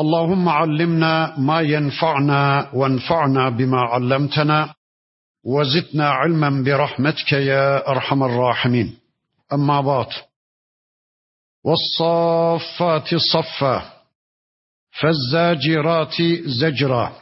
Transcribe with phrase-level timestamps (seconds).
[0.00, 4.74] اللهم علمنا ما ينفعنا وانفعنا بما علمتنا
[5.44, 8.96] وزدنا علما برحمتك يا أرحم الراحمين.
[9.52, 10.06] أما بعد
[11.64, 13.92] والصافات صفا
[15.00, 17.12] فالزاجرات زجرا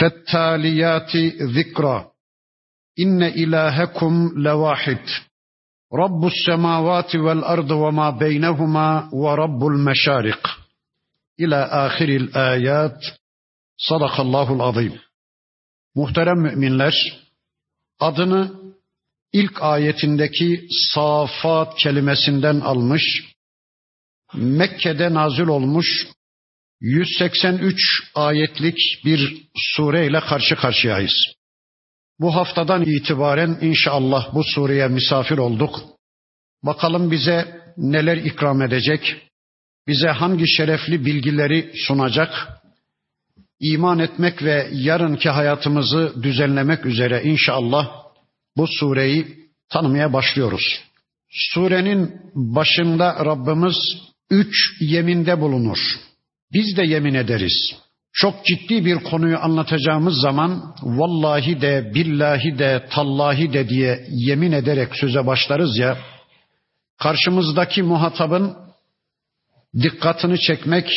[0.00, 2.10] فالتاليات ذكرا.
[3.00, 4.98] إن إلهكم لواحد
[5.94, 10.67] رب السماوات والأرض وما بينهما ورب المشارق.
[11.38, 13.02] İlâ ahiril ayat.
[13.78, 15.00] Sadakallahul azim.
[15.94, 16.94] Muhterem müminler,
[18.00, 18.52] adını
[19.32, 23.02] ilk ayetindeki safat kelimesinden almış,
[24.34, 26.06] Mekke'de nazil olmuş
[26.80, 31.14] 183 ayetlik bir sureyle karşı karşıyayız.
[32.20, 35.80] Bu haftadan itibaren inşallah bu sureye misafir olduk.
[36.62, 39.27] Bakalım bize neler ikram edecek,
[39.88, 42.48] bize hangi şerefli bilgileri sunacak?
[43.60, 47.88] İman etmek ve yarınki hayatımızı düzenlemek üzere inşallah
[48.56, 49.26] bu sureyi
[49.68, 50.80] tanımaya başlıyoruz.
[51.30, 53.76] Surenin başında Rabbimiz
[54.30, 55.78] üç yeminde bulunur.
[56.52, 57.74] Biz de yemin ederiz.
[58.12, 64.96] Çok ciddi bir konuyu anlatacağımız zaman vallahi de billahi de tallahi de diye yemin ederek
[64.96, 65.98] söze başlarız ya
[66.98, 68.67] karşımızdaki muhatabın
[69.81, 70.89] dikkatini çekmek,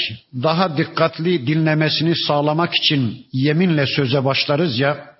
[0.43, 5.17] daha dikkatli dinlemesini sağlamak için yeminle söze başlarız ya,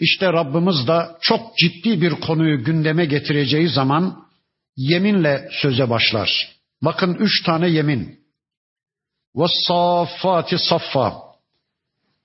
[0.00, 4.26] işte Rabbimiz de çok ciddi bir konuyu gündeme getireceği zaman
[4.76, 6.56] yeminle söze başlar.
[6.82, 8.20] Bakın üç tane yemin.
[9.34, 11.26] وَالصَّافَّاتِ saffa.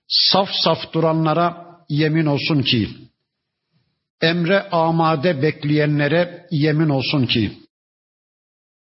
[0.08, 2.88] Saf saf duranlara yemin olsun ki,
[4.22, 7.52] emre amade bekleyenlere yemin olsun ki,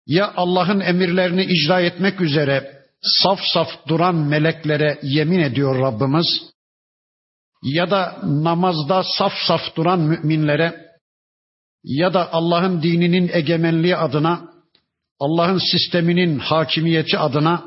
[0.06, 6.26] ya Allah'ın emirlerini icra etmek üzere saf saf duran meleklere yemin ediyor Rabbimiz
[7.62, 10.84] ya da namazda saf saf duran müminlere
[11.84, 14.54] ya da Allah'ın dininin egemenliği adına
[15.20, 17.64] Allah'ın sisteminin hakimiyeti adına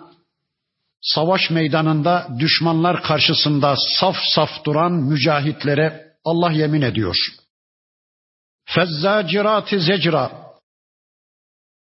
[1.01, 7.15] savaş meydanında düşmanlar karşısında saf saf duran mücahitlere Allah yemin ediyor.
[8.65, 10.46] Fezzacirati zecra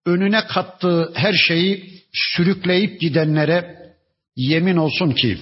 [0.06, 3.84] önüne kattığı her şeyi sürükleyip gidenlere
[4.36, 5.38] yemin olsun ki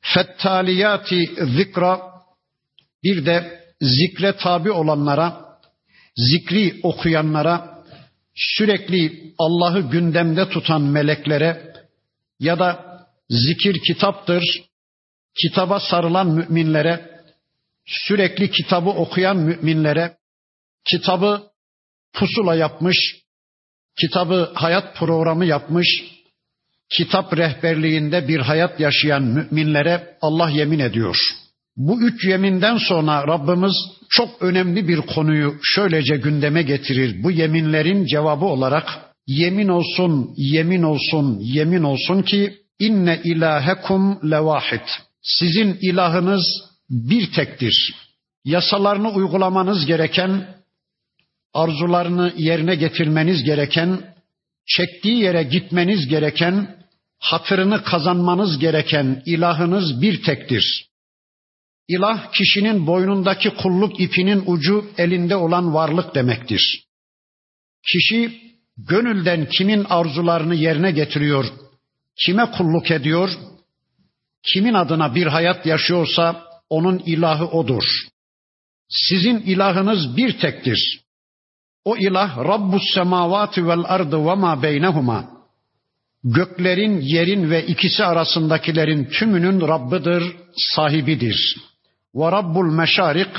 [0.00, 2.00] fettaliyati zikra
[3.04, 5.58] bir de zikre tabi olanlara
[6.16, 7.84] zikri okuyanlara
[8.34, 11.74] sürekli Allah'ı gündemde tutan meleklere
[12.40, 12.90] ya da
[13.30, 14.44] zikir kitaptır
[15.42, 17.10] kitaba sarılan müminlere
[17.86, 20.16] sürekli kitabı okuyan müminlere
[20.84, 21.42] kitabı
[22.12, 22.96] pusula yapmış
[24.00, 25.86] kitabı hayat programı yapmış,
[26.90, 31.16] kitap rehberliğinde bir hayat yaşayan müminlere Allah yemin ediyor.
[31.76, 33.72] Bu üç yeminden sonra Rabbimiz
[34.10, 37.22] çok önemli bir konuyu şöylece gündeme getirir.
[37.22, 38.88] Bu yeminlerin cevabı olarak
[39.26, 44.86] yemin olsun, yemin olsun, yemin olsun ki inne ilahekum levahid.
[45.22, 46.44] Sizin ilahınız
[46.90, 47.94] bir tektir.
[48.44, 50.46] Yasalarını uygulamanız gereken
[51.54, 54.14] arzularını yerine getirmeniz gereken,
[54.66, 56.76] çektiği yere gitmeniz gereken,
[57.18, 60.86] hatırını kazanmanız gereken ilahınız bir tektir.
[61.88, 66.84] İlah kişinin boynundaki kulluk ipinin ucu elinde olan varlık demektir.
[67.92, 68.40] Kişi
[68.76, 71.44] gönülden kimin arzularını yerine getiriyor,
[72.24, 73.30] kime kulluk ediyor,
[74.42, 77.84] kimin adına bir hayat yaşıyorsa onun ilahı odur.
[78.88, 81.00] Sizin ilahınız bir tektir.
[81.84, 85.24] O ilah Rabbus semavati vel ardı ve ma beynehuma.
[86.24, 90.36] Göklerin, yerin ve ikisi arasındakilerin tümünün Rabbidir,
[90.74, 91.56] sahibidir.
[92.14, 93.30] Ve Rabbul meşarik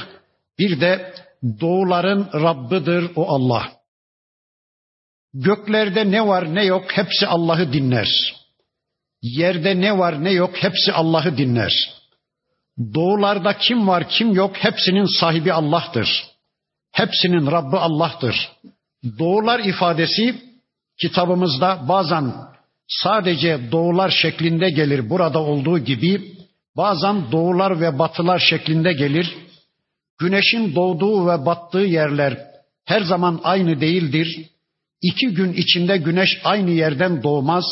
[0.60, 1.14] bir de
[1.62, 3.72] doğuların Rabbidir o Allah.
[5.34, 8.36] Göklerde ne var ne yok hepsi Allah'ı dinler.
[9.22, 11.74] Yerde ne var ne yok hepsi Allah'ı dinler.
[12.94, 16.31] Doğularda kim var kim yok hepsinin sahibi Allah'tır.
[16.92, 18.36] Hepsinin Rabbi Allah'tır.
[19.20, 20.42] Doğular ifadesi
[21.02, 22.34] kitabımızda bazen
[22.88, 26.34] sadece doğular şeklinde gelir burada olduğu gibi
[26.78, 29.36] bazen doğular ve batılar şeklinde gelir.
[30.20, 32.38] Güneşin doğduğu ve battığı yerler
[32.86, 34.46] her zaman aynı değildir.
[35.02, 37.66] İki gün içinde güneş aynı yerden doğmaz.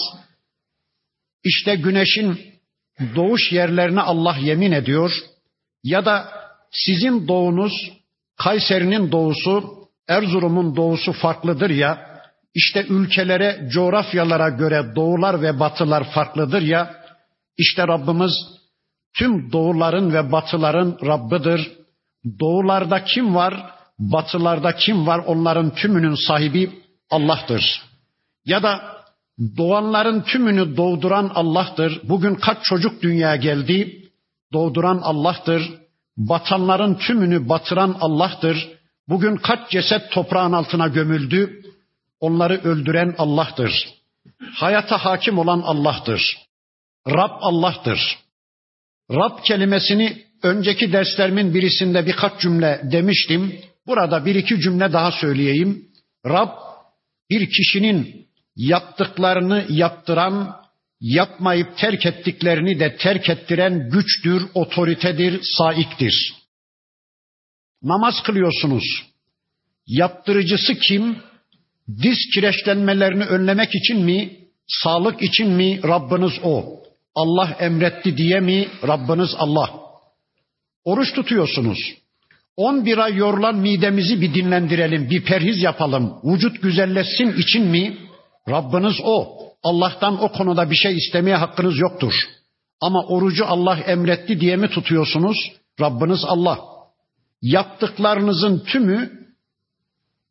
[1.43, 2.39] İşte güneşin
[3.15, 5.11] doğuş yerlerine Allah yemin ediyor.
[5.83, 6.31] Ya da
[6.71, 7.73] sizin doğunuz
[8.39, 9.63] Kayseri'nin doğusu,
[10.07, 12.09] Erzurum'un doğusu farklıdır ya.
[12.55, 16.95] İşte ülkelere, coğrafyalara göre doğular ve batılar farklıdır ya.
[17.57, 18.31] İşte Rabbimiz
[19.17, 21.71] tüm doğuların ve batıların Rabbidir.
[22.39, 26.71] Doğularda kim var, batılarda kim var onların tümünün sahibi
[27.09, 27.81] Allah'tır.
[28.45, 28.81] Ya da
[29.57, 32.01] doğanların tümünü doğduran Allah'tır.
[32.03, 34.09] Bugün kaç çocuk dünyaya geldi?
[34.53, 35.79] Doğduran Allah'tır.
[36.19, 38.69] Batanların tümünü batıran Allah'tır.
[39.07, 41.61] Bugün kaç ceset toprağın altına gömüldü?
[42.19, 43.87] Onları öldüren Allah'tır.
[44.53, 46.37] Hayata hakim olan Allah'tır.
[47.07, 48.17] Rab Allah'tır.
[49.11, 53.61] Rab kelimesini önceki derslerimin birisinde birkaç cümle demiştim.
[53.87, 55.85] Burada bir iki cümle daha söyleyeyim.
[56.25, 56.49] Rab
[57.29, 60.58] bir kişinin yaptıklarını yaptıran,
[61.01, 66.33] yapmayıp terk ettiklerini de terk ettiren güçtür, otoritedir, saiktir.
[67.83, 68.83] Namaz kılıyorsunuz.
[69.87, 71.17] Yaptırıcısı kim?
[72.01, 74.39] Diz kireçlenmelerini önlemek için mi?
[74.67, 75.79] Sağlık için mi?
[75.83, 76.79] Rabbiniz o.
[77.15, 78.67] Allah emretti diye mi?
[78.87, 79.79] Rabbiniz Allah.
[80.83, 81.79] Oruç tutuyorsunuz.
[82.55, 86.13] 11 ay yorulan midemizi bir dinlendirelim, bir perhiz yapalım.
[86.23, 87.97] Vücut güzelleşsin için mi?
[88.49, 89.48] Rabbiniz o.
[89.63, 92.13] Allah'tan o konuda bir şey istemeye hakkınız yoktur.
[92.81, 95.37] Ama orucu Allah emretti diye mi tutuyorsunuz?
[95.81, 96.59] Rabbiniz Allah.
[97.41, 99.11] Yaptıklarınızın tümü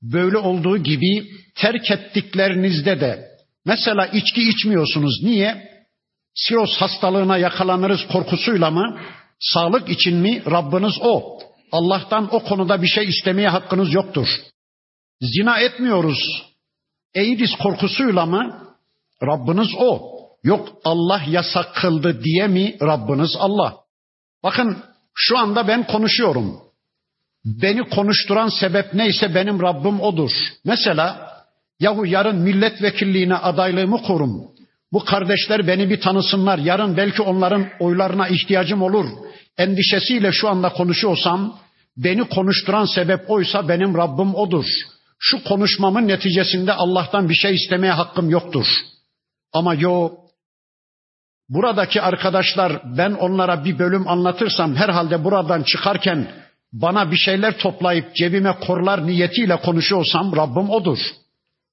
[0.02, 3.28] böyle olduğu gibi terk ettiklerinizde de
[3.66, 5.22] mesela içki içmiyorsunuz.
[5.22, 5.68] Niye?
[6.34, 9.00] Siros hastalığına yakalanırız korkusuyla mı?
[9.40, 10.42] Sağlık için mi?
[10.50, 11.38] Rabbiniz o.
[11.72, 14.28] Allah'tan o konuda bir şey istemeye hakkınız yoktur.
[15.20, 16.42] Zina etmiyoruz.
[17.14, 18.67] Eidis korkusuyla mı?
[19.22, 20.18] Rabbiniz o.
[20.44, 23.76] Yok Allah yasak kıldı diye mi Rabbiniz Allah?
[24.42, 24.76] Bakın
[25.14, 26.60] şu anda ben konuşuyorum.
[27.44, 30.30] Beni konuşturan sebep neyse benim Rabbim odur.
[30.64, 31.32] Mesela
[31.80, 34.48] yahu yarın milletvekilliğine adaylığımı kurum.
[34.92, 36.58] Bu kardeşler beni bir tanısınlar.
[36.58, 39.06] Yarın belki onların oylarına ihtiyacım olur.
[39.58, 41.58] Endişesiyle şu anda konuşuyorsam
[41.96, 44.64] beni konuşturan sebep oysa benim Rabbim odur.
[45.18, 48.66] Şu konuşmamın neticesinde Allah'tan bir şey istemeye hakkım yoktur.
[49.52, 50.10] Ama yo
[51.48, 56.28] buradaki arkadaşlar ben onlara bir bölüm anlatırsam herhalde buradan çıkarken
[56.72, 60.98] bana bir şeyler toplayıp cebime korlar niyetiyle konuşuyorsam Rabbim odur.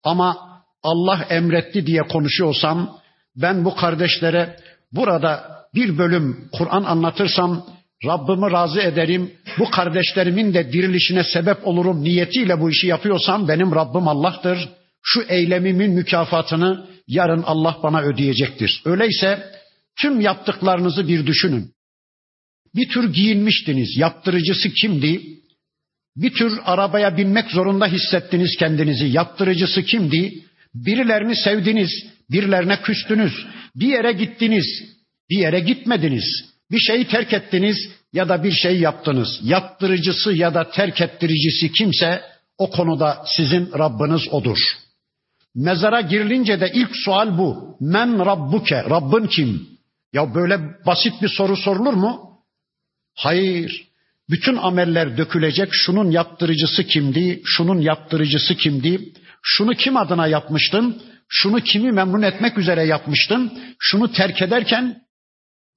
[0.03, 0.37] Ama
[0.83, 2.97] Allah emretti diye konuşuyorsam
[3.35, 4.55] ben bu kardeşlere
[4.91, 7.65] burada bir bölüm Kur'an anlatırsam
[8.05, 9.31] Rabbimi razı ederim.
[9.59, 14.69] Bu kardeşlerimin de dirilişine sebep olurum niyetiyle bu işi yapıyorsam benim Rabbim Allah'tır.
[15.01, 18.81] Şu eylemimin mükafatını yarın Allah bana ödeyecektir.
[18.85, 19.51] Öyleyse
[20.01, 21.71] tüm yaptıklarınızı bir düşünün.
[22.75, 23.97] Bir tür giyinmiştiniz.
[23.97, 25.21] Yaptırıcısı kimdi?
[26.15, 29.05] Bir tür arabaya binmek zorunda hissettiniz kendinizi.
[29.05, 30.43] Yaptırıcısı kimdi?
[30.73, 31.91] Birilerini sevdiniz,
[32.31, 33.45] birilerine küstünüz.
[33.75, 34.83] Bir yere gittiniz,
[35.29, 36.45] bir yere gitmediniz.
[36.71, 39.39] Bir şeyi terk ettiniz ya da bir şey yaptınız.
[39.43, 42.21] Yaptırıcısı ya da terk ettiricisi kimse
[42.57, 44.57] o konuda sizin Rabbiniz odur.
[45.55, 47.77] Mezara girilince de ilk sual bu.
[47.79, 49.67] Men Rabbuke, Rabbin kim?
[50.13, 52.39] Ya böyle basit bir soru sorulur mu?
[53.15, 53.87] Hayır.
[54.29, 55.69] Bütün ameller dökülecek.
[55.71, 57.41] Şunun yaptırıcısı kimdi?
[57.45, 59.13] Şunun yaptırıcısı kimdi?
[59.43, 61.01] Şunu kim adına yapmıştın?
[61.29, 63.59] Şunu kimi memnun etmek üzere yapmıştın?
[63.79, 65.01] Şunu terk ederken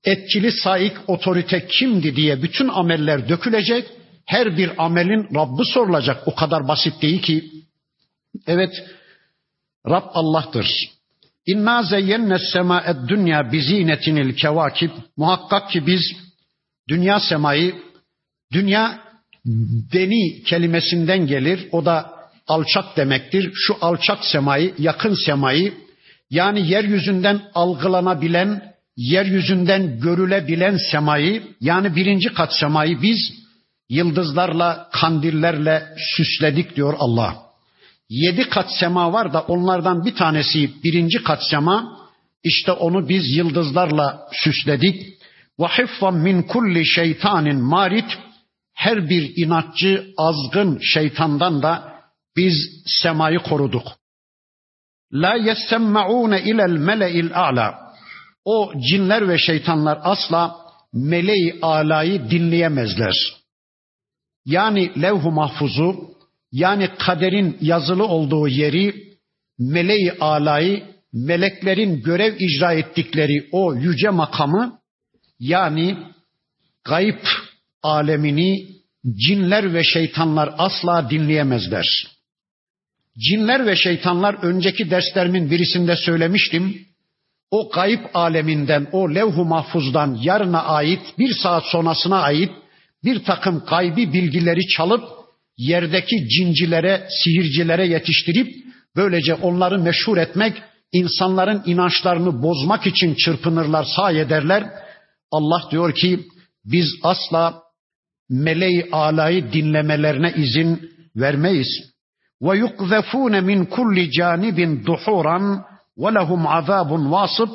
[0.05, 3.87] etkili saik otorite kimdi diye bütün ameller dökülecek.
[4.25, 6.29] Her bir amelin Rabbi sorulacak.
[6.29, 7.51] O kadar basit değil ki.
[8.47, 8.85] Evet,
[9.87, 10.67] Rab Allah'tır.
[11.47, 14.91] İnna zeyyenne sema'ed dünya bizinetinil kevakib.
[15.17, 16.03] Muhakkak ki biz
[16.89, 17.75] dünya semayı,
[18.53, 18.99] dünya
[19.93, 21.69] deni kelimesinden gelir.
[21.73, 22.11] O da
[22.47, 23.53] alçak demektir.
[23.55, 25.75] Şu alçak semayı, yakın semayı,
[26.31, 33.19] yani yeryüzünden algılanabilen, yeryüzünden görülebilen semayı, yani birinci kat semayı biz
[33.89, 37.48] yıldızlarla, kandillerle süsledik diyor Allah.
[38.09, 41.99] Yedi kat sema var da onlardan bir tanesi birinci kat sema.
[42.43, 45.19] İşte onu biz yıldızlarla süsledik.
[45.61, 48.19] Ve hiffan min kulli şeytanin marit.
[48.75, 51.93] Her bir inatçı, azgın şeytandan da
[52.37, 52.55] biz
[52.87, 53.87] semayı koruduk.
[55.13, 57.95] La yessemmaune ilel mele'il a'la.
[58.45, 60.57] O cinler ve şeytanlar asla
[60.93, 63.15] meleği alayı dinleyemezler.
[64.45, 66.18] Yani levh-u mahfuzu,
[66.53, 68.95] yani kaderin yazılı olduğu yeri,
[69.59, 74.79] meleği alayı, meleklerin görev icra ettikleri o yüce makamı,
[75.41, 75.97] yani
[76.85, 77.19] gayb
[77.83, 78.67] alemini
[79.29, 81.87] cinler ve şeytanlar asla dinleyemezler.
[83.19, 86.87] Cinler ve şeytanlar önceki derslerimin birisinde söylemiştim.
[87.51, 92.51] O gayb aleminden, o levh-u mahfuzdan yarına ait, bir saat sonrasına ait
[93.05, 95.18] bir takım gaybi bilgileri çalıp
[95.59, 98.49] yerdeki cincilere, sihircilere yetiştirip
[98.97, 100.63] böylece onları meşhur etmek,
[100.93, 104.65] insanların inançlarını bozmak için çırpınırlar, say ederler.
[105.31, 106.21] Allah diyor ki
[106.65, 107.63] biz asla
[108.31, 111.69] meleği alayı dinlemelerine izin vermeyiz.
[112.43, 115.65] Ve yukzefune min kulli canibin duhuran
[115.99, 117.49] ve lehum azabun vasıb.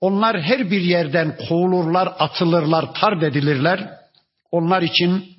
[0.00, 3.90] Onlar her bir yerden kovulurlar, atılırlar, tard edilirler.
[4.50, 5.33] Onlar için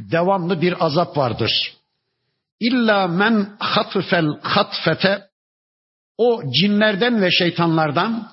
[0.00, 1.76] devamlı bir azap vardır.
[2.60, 5.26] İlla men hatfel hatfete
[6.18, 8.28] o cinlerden ve şeytanlardan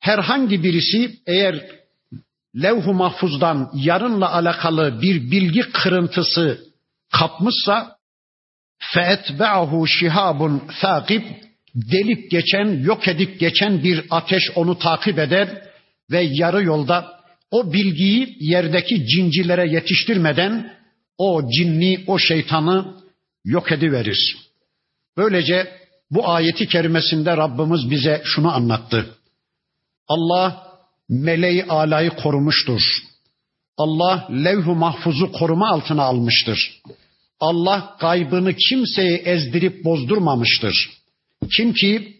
[0.00, 1.70] herhangi birisi eğer
[2.62, 6.60] levh-u mahfuzdan yarınla alakalı bir bilgi kırıntısı
[7.12, 7.96] kapmışsa
[8.78, 11.22] feetbe'ahu şihabun thakib
[11.74, 15.62] delip geçen, yok edip geçen bir ateş onu takip eder
[16.10, 17.15] ve yarı yolda
[17.50, 20.72] o bilgiyi yerdeki cincilere yetiştirmeden
[21.18, 22.94] o cinni, o şeytanı
[23.44, 24.36] yok ediverir.
[25.16, 25.72] Böylece
[26.10, 29.14] bu ayeti kerimesinde Rabbimiz bize şunu anlattı.
[30.08, 30.66] Allah
[31.08, 32.80] meleği alayı korumuştur.
[33.76, 36.80] Allah levh-u mahfuzu koruma altına almıştır.
[37.40, 40.90] Allah gaybını kimseye ezdirip bozdurmamıştır.
[41.56, 42.16] Kim ki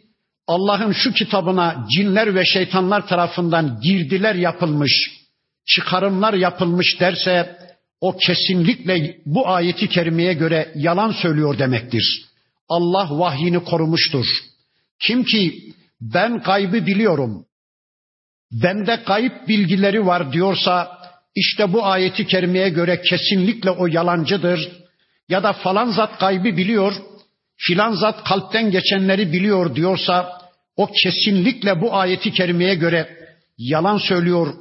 [0.47, 5.11] Allah'ın şu kitabına cinler ve şeytanlar tarafından girdiler yapılmış,
[5.67, 7.59] çıkarımlar yapılmış derse
[8.01, 12.27] o kesinlikle bu ayeti kerimeye göre yalan söylüyor demektir.
[12.69, 14.27] Allah vahyini korumuştur.
[15.01, 17.47] Kim ki ben gaybı biliyorum,
[18.53, 20.99] bende kayıp bilgileri var diyorsa
[21.35, 24.71] işte bu ayeti kerimeye göre kesinlikle o yalancıdır.
[25.29, 26.95] Ya da falan zat kaybı biliyor,
[27.57, 30.41] filan zat kalpten geçenleri biliyor diyorsa
[30.77, 33.19] o kesinlikle bu ayeti kerimeye göre
[33.59, 34.55] yalan söylüyor.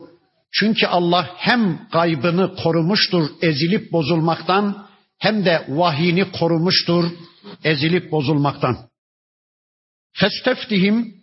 [0.51, 4.87] Çünkü Allah hem gaybını korumuştur ezilip bozulmaktan
[5.19, 7.05] hem de vahyini korumuştur
[7.63, 8.77] ezilip bozulmaktan.
[10.13, 11.15] Festeftihim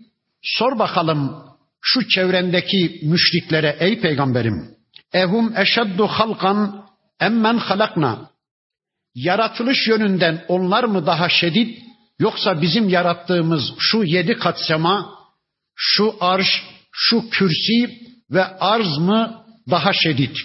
[0.43, 1.45] sor bakalım
[1.81, 4.77] şu çevrendeki müşriklere ey peygamberim
[5.13, 6.87] ehum eşeddu halkan
[7.21, 8.31] emmen halakna
[9.15, 11.79] yaratılış yönünden onlar mı daha şedid
[12.19, 15.15] yoksa bizim yarattığımız şu yedi kat sema
[15.77, 17.99] şu arş şu kürsi
[18.31, 20.37] ve arz mı daha şedid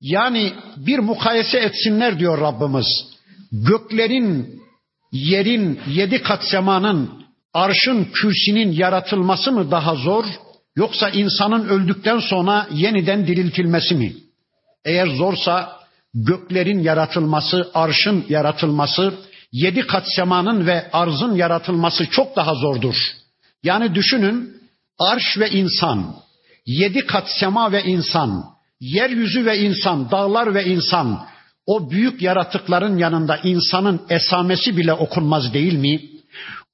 [0.00, 2.86] yani bir mukayese etsinler diyor Rabbimiz
[3.52, 4.60] göklerin
[5.12, 7.22] yerin yedi kat semanın
[7.54, 10.24] arşın kürsinin yaratılması mı daha zor
[10.76, 14.12] yoksa insanın öldükten sonra yeniden diriltilmesi mi?
[14.84, 15.81] Eğer zorsa
[16.14, 19.14] göklerin yaratılması, arşın yaratılması,
[19.52, 22.94] yedi kat semanın ve arzın yaratılması çok daha zordur.
[23.62, 24.56] Yani düşünün
[24.98, 26.14] arş ve insan,
[26.66, 28.44] yedi kat sema ve insan,
[28.80, 31.26] yeryüzü ve insan, dağlar ve insan,
[31.66, 36.00] o büyük yaratıkların yanında insanın esamesi bile okunmaz değil mi?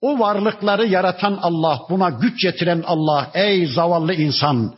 [0.01, 4.75] O varlıkları yaratan Allah, buna güç getiren Allah, ey zavallı insan,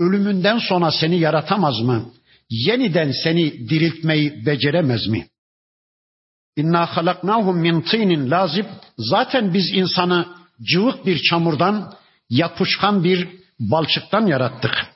[0.00, 2.04] ölümünden sonra seni yaratamaz mı?
[2.50, 5.26] Yeniden seni diriltmeyi beceremez mi?
[6.56, 8.64] İnna halaknahum min tinin lazib.
[8.98, 10.26] Zaten biz insanı
[10.62, 11.94] cıvık bir çamurdan,
[12.30, 13.28] yapışkan bir
[13.60, 14.86] balçıktan yarattık.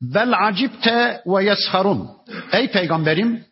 [0.00, 2.10] Bel acipte ve yesharun.
[2.52, 3.44] Ey peygamberim,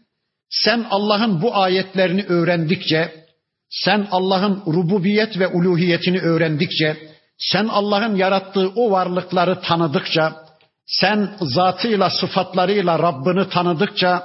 [0.50, 3.26] sen Allah'ın bu ayetlerini öğrendikçe,
[3.70, 6.96] sen Allah'ın rububiyet ve uluhiyetini öğrendikçe,
[7.38, 10.45] sen Allah'ın yarattığı o varlıkları tanıdıkça,
[10.86, 14.22] sen zatıyla sıfatlarıyla Rabbini tanıdıkça,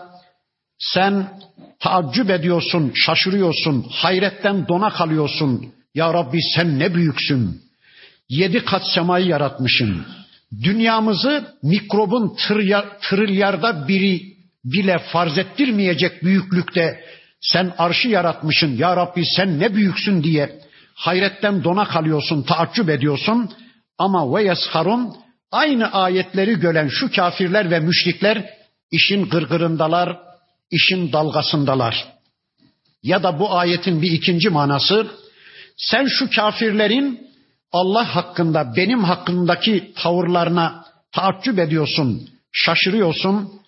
[0.79, 1.39] sen
[1.79, 5.73] taaccüp ediyorsun, şaşırıyorsun, hayretten dona kalıyorsun.
[5.95, 7.61] Ya Rabbi sen ne büyüksün.
[8.29, 10.05] Yedi kat semayı yaratmışsın.
[10.63, 12.35] Dünyamızı mikrobun
[13.01, 14.21] trilyarda biri
[14.65, 17.03] bile farz ettirmeyecek büyüklükte
[17.41, 20.61] sen arşı yaratmışsın ya Rabbi sen ne büyüksün diye
[20.95, 23.49] hayretten dona kalıyorsun, taaccüp ediyorsun.
[23.97, 25.15] Ama ve yesharun
[25.51, 28.49] aynı ayetleri gören şu kafirler ve müşrikler
[28.91, 30.19] işin gırgırındalar,
[30.71, 32.07] işin dalgasındalar.
[33.03, 35.11] Ya da bu ayetin bir ikinci manası
[35.77, 37.31] sen şu kafirlerin
[37.71, 43.61] Allah hakkında benim hakkındaki tavırlarına taaccüp ediyorsun, şaşırıyorsun.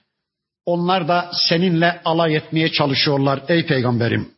[0.66, 4.32] Onlar da seninle alay etmeye çalışıyorlar ey peygamberim.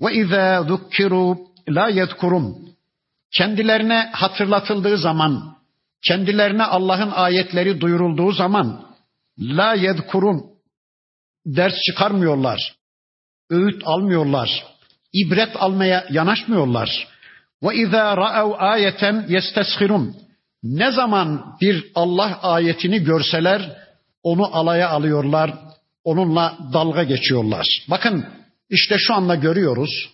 [0.00, 1.38] Ve izâ zukkiru
[1.68, 2.70] la yedkurum.
[3.32, 5.56] Kendilerine hatırlatıldığı zaman,
[6.02, 8.86] kendilerine Allah'ın ayetleri duyurulduğu zaman
[9.38, 10.44] la yedkurun
[11.46, 12.74] ders çıkarmıyorlar.
[13.50, 14.66] Öğüt almıyorlar.
[15.12, 17.08] ibret almaya yanaşmıyorlar.
[17.62, 20.16] Ve izâ ra'ev ayeten yesteshirun.
[20.62, 23.76] Ne zaman bir Allah ayetini görseler
[24.22, 25.54] onu alaya alıyorlar,
[26.04, 27.66] onunla dalga geçiyorlar.
[27.90, 28.26] Bakın
[28.70, 30.08] işte şu anda görüyoruz.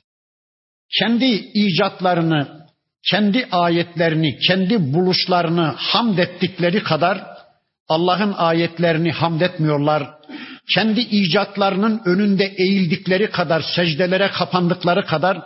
[0.99, 2.66] Kendi icatlarını,
[3.11, 7.25] kendi ayetlerini, kendi buluşlarını hamd ettikleri kadar
[7.89, 10.11] Allah'ın ayetlerini hamd etmiyorlar.
[10.75, 15.43] Kendi icatlarının önünde eğildikleri kadar, secdelere kapandıkları kadar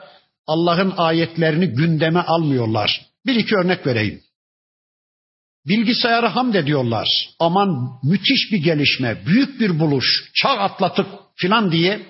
[0.46, 3.00] Allah'ın ayetlerini gündeme almıyorlar.
[3.26, 4.20] Bir iki örnek vereyim.
[5.68, 7.08] Bilgisayarı hamd ediyorlar.
[7.38, 7.68] Aman
[8.02, 12.00] müthiş bir gelişme, büyük bir buluş, çağ atlatıp filan diye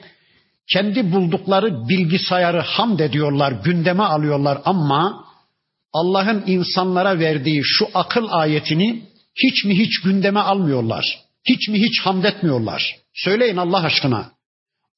[0.73, 5.30] kendi buldukları bilgisayarı hamd ediyorlar, gündeme alıyorlar ama
[5.93, 9.03] Allah'ın insanlara verdiği şu akıl ayetini
[9.45, 11.19] hiç mi hiç gündeme almıyorlar?
[11.45, 12.97] Hiç mi hiç hamd etmiyorlar?
[13.15, 14.31] Söyleyin Allah aşkına.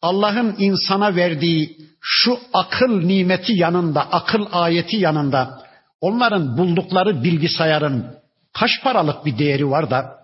[0.03, 5.63] Allah'ın insana verdiği şu akıl nimeti yanında, akıl ayeti yanında
[6.01, 8.07] onların buldukları bilgisayarın
[8.53, 10.23] kaç paralık bir değeri var da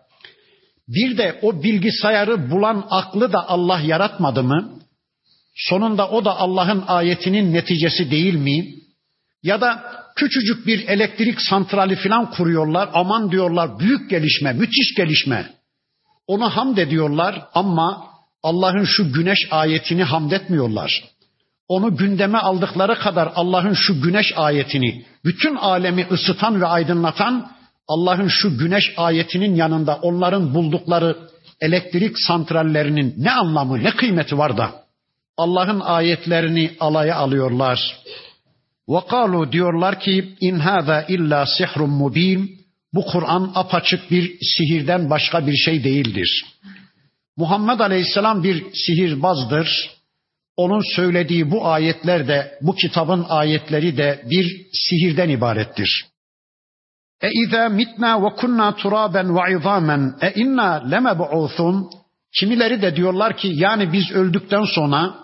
[0.88, 4.70] bir de o bilgisayarı bulan aklı da Allah yaratmadı mı?
[5.54, 8.74] Sonunda o da Allah'ın ayetinin neticesi değil mi?
[9.42, 9.82] Ya da
[10.18, 12.88] küçücük bir elektrik santrali falan kuruyorlar.
[12.92, 15.50] Aman diyorlar büyük gelişme, müthiş gelişme.
[16.26, 18.04] Onu hamd ediyorlar ama
[18.42, 21.04] Allah'ın şu güneş ayetini hamd etmiyorlar.
[21.68, 27.50] Onu gündeme aldıkları kadar Allah'ın şu güneş ayetini, bütün alemi ısıtan ve aydınlatan
[27.88, 31.16] Allah'ın şu güneş ayetinin yanında onların buldukları
[31.60, 34.70] elektrik santrallerinin ne anlamı, ne kıymeti var da
[35.36, 37.96] Allah'ın ayetlerini alaya alıyorlar.
[39.10, 42.58] Kalu diyorlar ki in hâzâ illa sihrun mubin.
[42.94, 46.44] Bu Kur'an apaçık bir sihirden başka bir şey değildir.
[47.36, 49.90] Muhammed Aleyhisselam bir sihirbazdır.
[50.56, 56.06] Onun söylediği bu ayetler de, bu kitabın ayetleri de bir sihirden ibarettir.
[57.22, 61.90] E izâ mitnâ ve kunnâ turâben ve izâmen e inna lemeb'ûthun.
[62.38, 65.14] Kimileri de diyorlar ki yani biz öldükten sonra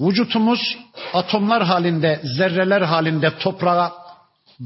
[0.00, 0.76] vücutumuz
[1.12, 3.92] atomlar halinde, zerreler halinde toprağa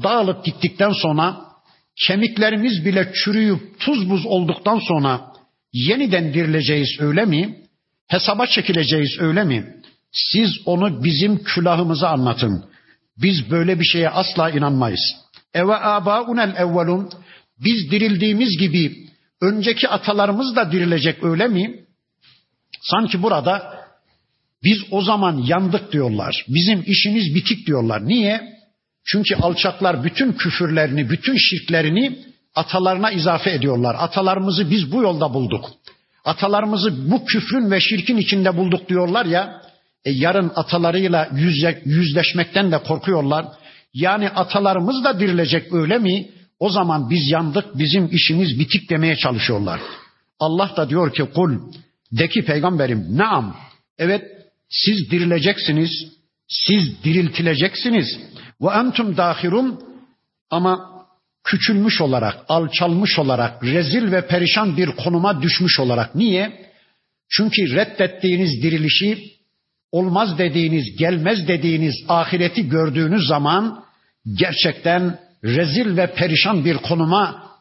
[0.03, 1.41] dağılıp gittikten sonra
[2.07, 5.21] kemiklerimiz bile çürüyüp tuz buz olduktan sonra
[5.73, 7.57] yeniden dirileceğiz öyle mi?
[8.07, 9.75] Hesaba çekileceğiz öyle mi?
[10.11, 12.65] Siz onu bizim külahımıza anlatın.
[13.17, 15.15] Biz böyle bir şeye asla inanmayız.
[15.53, 17.09] Eve abaunel evvelun
[17.63, 19.07] biz dirildiğimiz gibi
[19.41, 21.85] önceki atalarımız da dirilecek öyle mi?
[22.81, 23.80] Sanki burada
[24.63, 26.45] biz o zaman yandık diyorlar.
[26.47, 28.07] Bizim işimiz bitik diyorlar.
[28.07, 28.41] Niye?
[29.05, 32.19] Çünkü alçaklar bütün küfürlerini, bütün şirklerini
[32.55, 33.95] atalarına izafe ediyorlar.
[33.99, 35.69] Atalarımızı biz bu yolda bulduk.
[36.25, 39.61] Atalarımızı bu küfrün ve şirkin içinde bulduk diyorlar ya.
[40.05, 43.45] E yarın atalarıyla yüzle, yüzleşmekten de korkuyorlar.
[43.93, 46.29] Yani atalarımız da dirilecek öyle mi?
[46.59, 49.79] O zaman biz yandık, bizim işimiz bitik demeye çalışıyorlar.
[50.39, 51.51] Allah da diyor ki kul,
[52.11, 53.55] de ki peygamberim, naam,
[53.97, 54.40] evet
[54.71, 55.91] siz dirileceksiniz,
[56.47, 58.19] siz diriltileceksiniz.
[58.61, 59.83] Ve entum dahirun
[60.49, 60.91] ama
[61.43, 66.15] küçülmüş olarak, alçalmış olarak, rezil ve perişan bir konuma düşmüş olarak.
[66.15, 66.71] Niye?
[67.29, 69.31] Çünkü reddettiğiniz dirilişi
[69.91, 73.83] olmaz dediğiniz, gelmez dediğiniz ahireti gördüğünüz zaman
[74.33, 77.51] gerçekten rezil ve perişan bir konuma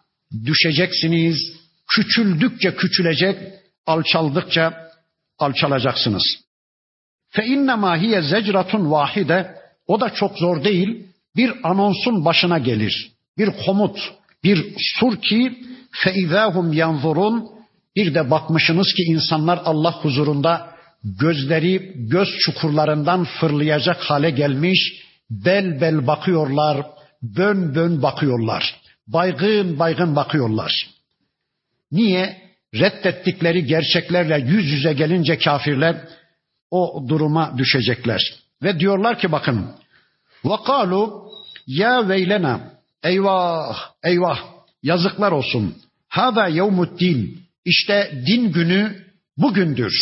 [0.44, 1.36] düşeceksiniz.
[1.94, 3.38] Küçüldükçe küçülecek,
[3.86, 4.90] alçaldıkça
[5.38, 6.22] alçalacaksınız.
[7.30, 9.54] Fe innema hiye zecratun vahide
[9.86, 11.06] o da çok zor değil.
[11.36, 13.12] Bir anonsun başına gelir.
[13.38, 13.98] Bir komut,
[14.44, 15.58] bir sur ki
[15.90, 17.48] fe izahum yanzurun
[17.96, 20.70] bir de bakmışsınız ki insanlar Allah huzurunda
[21.04, 24.92] gözleri göz çukurlarından fırlayacak hale gelmiş,
[25.30, 26.86] bel bel bakıyorlar,
[27.22, 30.88] bön bön bakıyorlar, baygın baygın bakıyorlar.
[31.92, 32.50] Niye?
[32.74, 35.96] Reddettikleri gerçeklerle yüz yüze gelince kafirler
[36.70, 38.20] o duruma düşecekler.
[38.62, 39.66] Ve diyorlar ki bakın
[40.44, 41.30] vakalu
[41.66, 42.60] ya veylena
[43.02, 44.38] eyvah eyvah
[44.82, 45.74] yazıklar olsun.
[46.08, 49.04] Hada yevmuddin işte din günü
[49.36, 49.92] bugündür.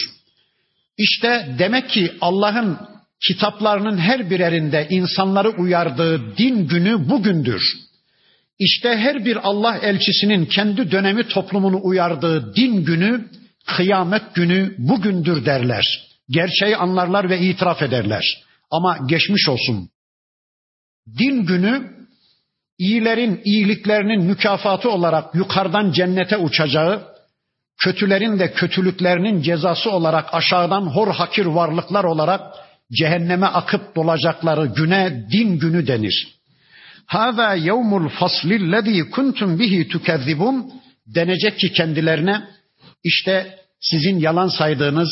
[0.99, 2.79] İşte demek ki Allah'ın
[3.27, 7.63] kitaplarının her birerinde insanları uyardığı din günü bugündür.
[8.59, 13.29] İşte her bir Allah elçisinin kendi dönemi toplumunu uyardığı din günü,
[13.67, 16.08] kıyamet günü bugündür derler.
[16.31, 18.45] Gerçeği anlarlar ve itiraf ederler.
[18.71, 19.91] Ama geçmiş olsun.
[21.19, 21.99] Din günü
[22.79, 27.03] iyilerin iyiliklerinin mükafatı olarak yukarıdan cennete uçacağı,
[27.79, 32.41] kötülerin de kötülüklerinin cezası olarak aşağıdan hor hakir varlıklar olarak
[32.93, 36.39] cehenneme akıp dolacakları güne din günü denir.
[37.07, 40.73] Hâzâ yevmul faslillezî kuntum bihi tükezzibun
[41.07, 42.43] denecek ki kendilerine
[43.05, 45.09] işte sizin yalan saydığınız,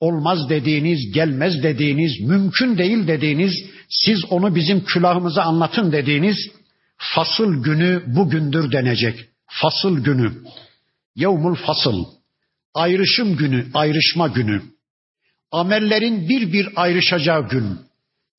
[0.00, 3.52] olmaz dediğiniz, gelmez dediğiniz, mümkün değil dediğiniz,
[3.88, 6.36] siz onu bizim külahımıza anlatın dediğiniz
[6.98, 9.24] fasıl günü bugündür denecek.
[9.46, 10.32] Fasıl günü.
[11.16, 12.04] Yevmul fasıl.
[12.74, 14.62] Ayrışım günü, ayrışma günü.
[15.52, 17.78] Amellerin bir bir ayrışacağı gün.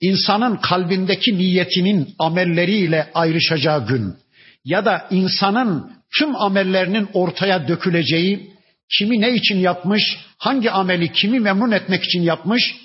[0.02, 4.13] İnsanın kalbindeki niyetinin amelleriyle ayrışacağı gün.
[4.65, 8.52] Ya da insanın tüm amellerinin ortaya döküleceği,
[8.97, 12.75] kimi ne için yapmış, hangi ameli kimi memnun etmek için yapmış,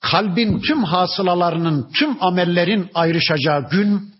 [0.00, 4.14] kalbin tüm hasılalarının, tüm amellerin ayrışacağı gün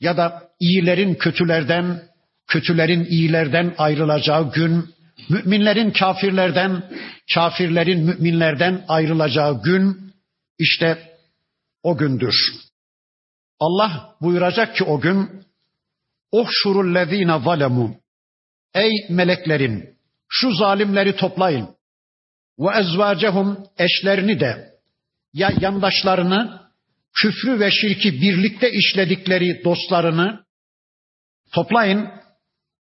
[0.00, 2.02] ya da iyilerin kötülerden,
[2.46, 4.94] kötülerin iyilerden ayrılacağı gün,
[5.28, 6.82] müminlerin kafirlerden,
[7.34, 10.12] kafirlerin müminlerden ayrılacağı gün
[10.58, 11.18] işte
[11.82, 12.34] o gündür.
[13.60, 15.46] Allah buyuracak ki o gün
[16.30, 17.96] Ohşurul lezine zalemu
[18.74, 19.95] Ey meleklerim
[20.28, 21.68] şu zalimleri toplayın
[22.58, 24.68] ve ezvacehum eşlerini de
[25.32, 26.60] ya yandaşlarını
[27.14, 30.44] küfrü ve şirki birlikte işledikleri dostlarını
[31.52, 32.08] toplayın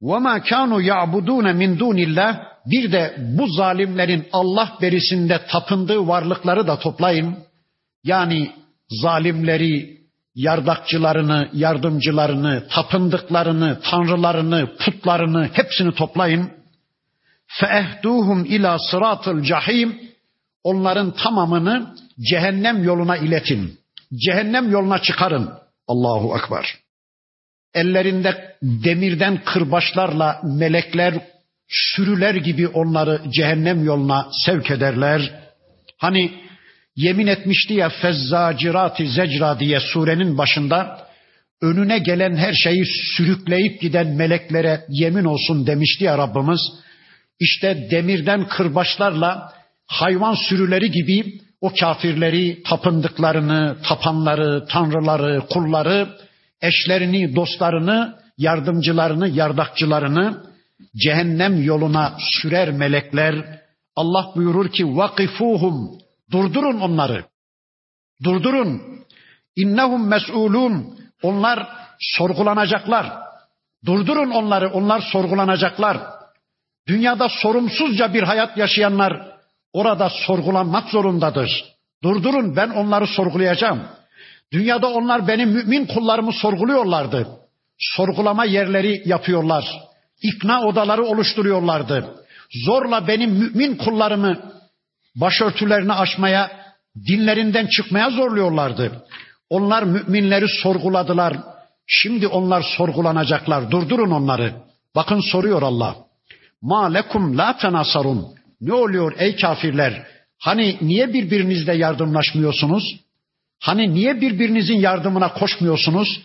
[0.01, 6.79] ve ma kanu ya'budun min dunillah bir de bu zalimlerin Allah berisinde tapındığı varlıkları da
[6.79, 7.37] toplayın.
[8.03, 8.51] Yani
[8.89, 9.97] zalimleri,
[10.35, 16.51] yardakçılarını, yardımcılarını, tapındıklarını, tanrılarını, putlarını hepsini toplayın
[17.47, 20.01] feehduhum ila sıratıl cahim
[20.63, 21.95] onların tamamını
[22.29, 23.79] cehennem yoluna iletin.
[24.25, 25.49] Cehennem yoluna çıkarın.
[25.87, 26.75] Allahu Ekber.
[27.73, 31.13] Ellerinde demirden kırbaçlarla melekler
[31.67, 35.31] sürüler gibi onları cehennem yoluna sevk ederler.
[35.97, 36.31] Hani
[36.95, 41.07] yemin etmişti ya fezzacirati zecra diye surenin başında
[41.61, 46.59] önüne gelen her şeyi sürükleyip giden meleklere yemin olsun demişti ya Rabbimiz.
[47.39, 49.53] İşte demirden kırbaçlarla
[49.87, 56.17] hayvan sürüleri gibi o kafirleri, tapındıklarını, tapanları, tanrıları, kulları,
[56.61, 60.43] eşlerini, dostlarını, yardımcılarını, yardakçılarını
[60.95, 63.61] cehennem yoluna sürer melekler.
[63.95, 65.99] Allah buyurur ki vakifuhum
[66.31, 67.25] durdurun onları.
[68.23, 68.81] Durdurun.
[69.55, 70.99] İnnehum mes'ulun.
[71.23, 71.67] Onlar
[71.99, 73.13] sorgulanacaklar.
[73.85, 74.69] Durdurun onları.
[74.69, 75.97] Onlar sorgulanacaklar.
[76.87, 79.37] Dünyada sorumsuzca bir hayat yaşayanlar
[79.73, 81.65] orada sorgulanmak zorundadır.
[82.03, 83.83] Durdurun ben onları sorgulayacağım.
[84.51, 87.27] Dünyada onlar benim mümin kullarımı sorguluyorlardı.
[87.79, 89.65] Sorgulama yerleri yapıyorlar.
[90.21, 92.25] İkna odaları oluşturuyorlardı.
[92.65, 94.39] Zorla benim mümin kullarımı
[95.15, 96.51] başörtülerini aşmaya,
[97.07, 99.05] dinlerinden çıkmaya zorluyorlardı.
[99.49, 101.37] Onlar müminleri sorguladılar.
[101.87, 103.71] Şimdi onlar sorgulanacaklar.
[103.71, 104.53] Durdurun onları.
[104.95, 106.04] Bakın soruyor Allah.
[106.69, 108.25] Ma lekum la tenasarun.
[108.61, 109.93] Ne oluyor ey kafirler?
[110.39, 112.83] Hani niye birbirinizle yardımlaşmıyorsunuz?
[113.61, 116.21] Hani niye birbirinizin yardımına koşmuyorsunuz?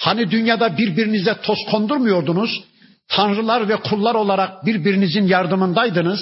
[0.00, 2.64] Hani dünyada birbirinize toz kondurmuyordunuz?
[3.08, 6.20] Tanrılar ve kullar olarak birbirinizin yardımındaydınız.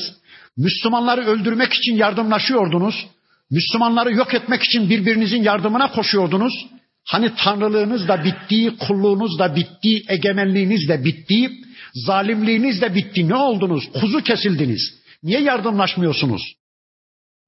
[0.57, 3.07] Müslümanları öldürmek için yardımlaşıyordunuz.
[3.51, 6.67] Müslümanları yok etmek için birbirinizin yardımına koşuyordunuz.
[7.07, 11.51] Hani tanrılığınız da bitti, kulluğunuz da bitti, egemenliğiniz de bitti,
[11.95, 13.29] zalimliğiniz de bitti.
[13.29, 13.93] Ne oldunuz?
[14.01, 14.95] Kuzu kesildiniz.
[15.23, 16.43] Niye yardımlaşmıyorsunuz?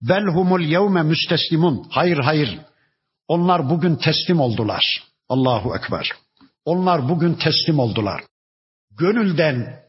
[0.03, 1.87] Belhumul yevme müsteslimun.
[1.91, 2.59] Hayır hayır.
[3.29, 5.03] Onlar bugün teslim oldular.
[5.29, 6.13] Allahu Ekber.
[6.65, 8.23] Onlar bugün teslim oldular.
[8.91, 9.81] Gönülden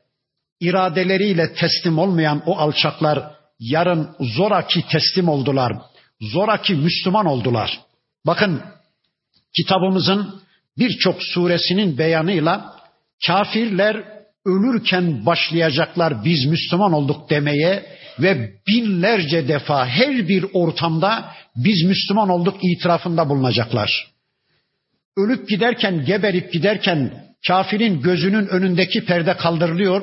[0.60, 5.74] iradeleriyle teslim olmayan o alçaklar yarın zoraki teslim oldular.
[6.22, 7.80] Zoraki Müslüman oldular.
[8.26, 8.62] Bakın
[9.56, 10.42] kitabımızın
[10.78, 12.76] birçok suresinin beyanıyla
[13.28, 17.86] kafirler ölürken başlayacaklar biz Müslüman olduk demeye
[18.20, 24.12] ve binlerce defa her bir ortamda biz Müslüman olduk itirafında bulunacaklar.
[25.18, 27.14] Ölüp giderken, geberip giderken
[27.48, 30.02] kafirin gözünün önündeki perde kaldırılıyor.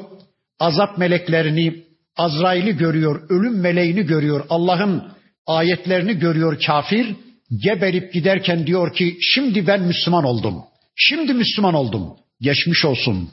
[0.60, 1.84] Azap meleklerini,
[2.16, 5.12] Azrail'i görüyor, ölüm meleğini görüyor, Allah'ın
[5.46, 7.16] ayetlerini görüyor kafir.
[7.64, 10.64] Geberip giderken diyor ki şimdi ben Müslüman oldum.
[10.96, 12.16] Şimdi Müslüman oldum.
[12.40, 13.30] geçmiş olsun.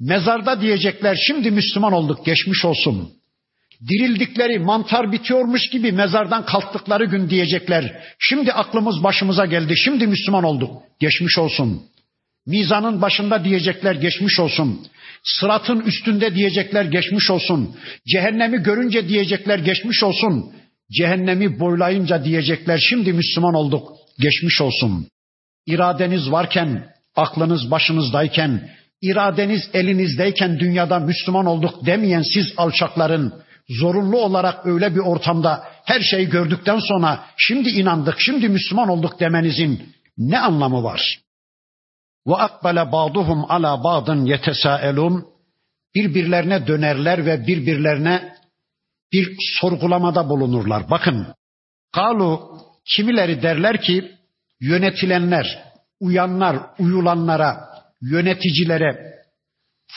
[0.00, 3.10] Mezarda diyecekler şimdi Müslüman olduk geçmiş olsun.
[3.88, 8.02] Dirildikleri mantar bitiyormuş gibi mezardan kalktıkları gün diyecekler.
[8.18, 11.82] Şimdi aklımız başımıza geldi şimdi Müslüman olduk geçmiş olsun.
[12.46, 14.86] Mizanın başında diyecekler geçmiş olsun.
[15.22, 17.76] Sıratın üstünde diyecekler geçmiş olsun.
[18.06, 20.52] Cehennemi görünce diyecekler geçmiş olsun.
[20.92, 25.06] Cehennemi boylayınca diyecekler şimdi Müslüman olduk geçmiş olsun.
[25.66, 28.70] İradeniz varken, aklınız başınızdayken,
[29.10, 33.32] iradeniz elinizdeyken dünyada Müslüman olduk demeyen siz alçakların
[33.68, 39.94] zorunlu olarak öyle bir ortamda her şeyi gördükten sonra şimdi inandık, şimdi Müslüman olduk demenizin
[40.18, 41.20] ne anlamı var?
[42.26, 45.26] Ve akbale ba'duhum ala ba'dın yetesaelun
[45.94, 48.34] birbirlerine dönerler ve birbirlerine
[49.12, 50.90] bir sorgulamada bulunurlar.
[50.90, 51.26] Bakın,
[51.92, 54.12] kalu kimileri derler ki
[54.60, 55.64] yönetilenler,
[56.00, 59.16] uyanlar, uyulanlara, yöneticilere,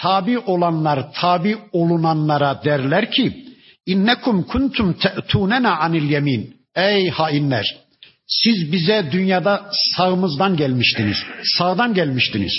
[0.02, 3.46] tabi olanlar, tabi olunanlara derler ki
[3.86, 6.56] innekum kuntum te'tunena anil yemin.
[6.76, 7.78] Ey hainler!
[8.28, 11.18] Siz bize dünyada sağımızdan gelmiştiniz.
[11.58, 12.54] Sağdan gelmiştiniz.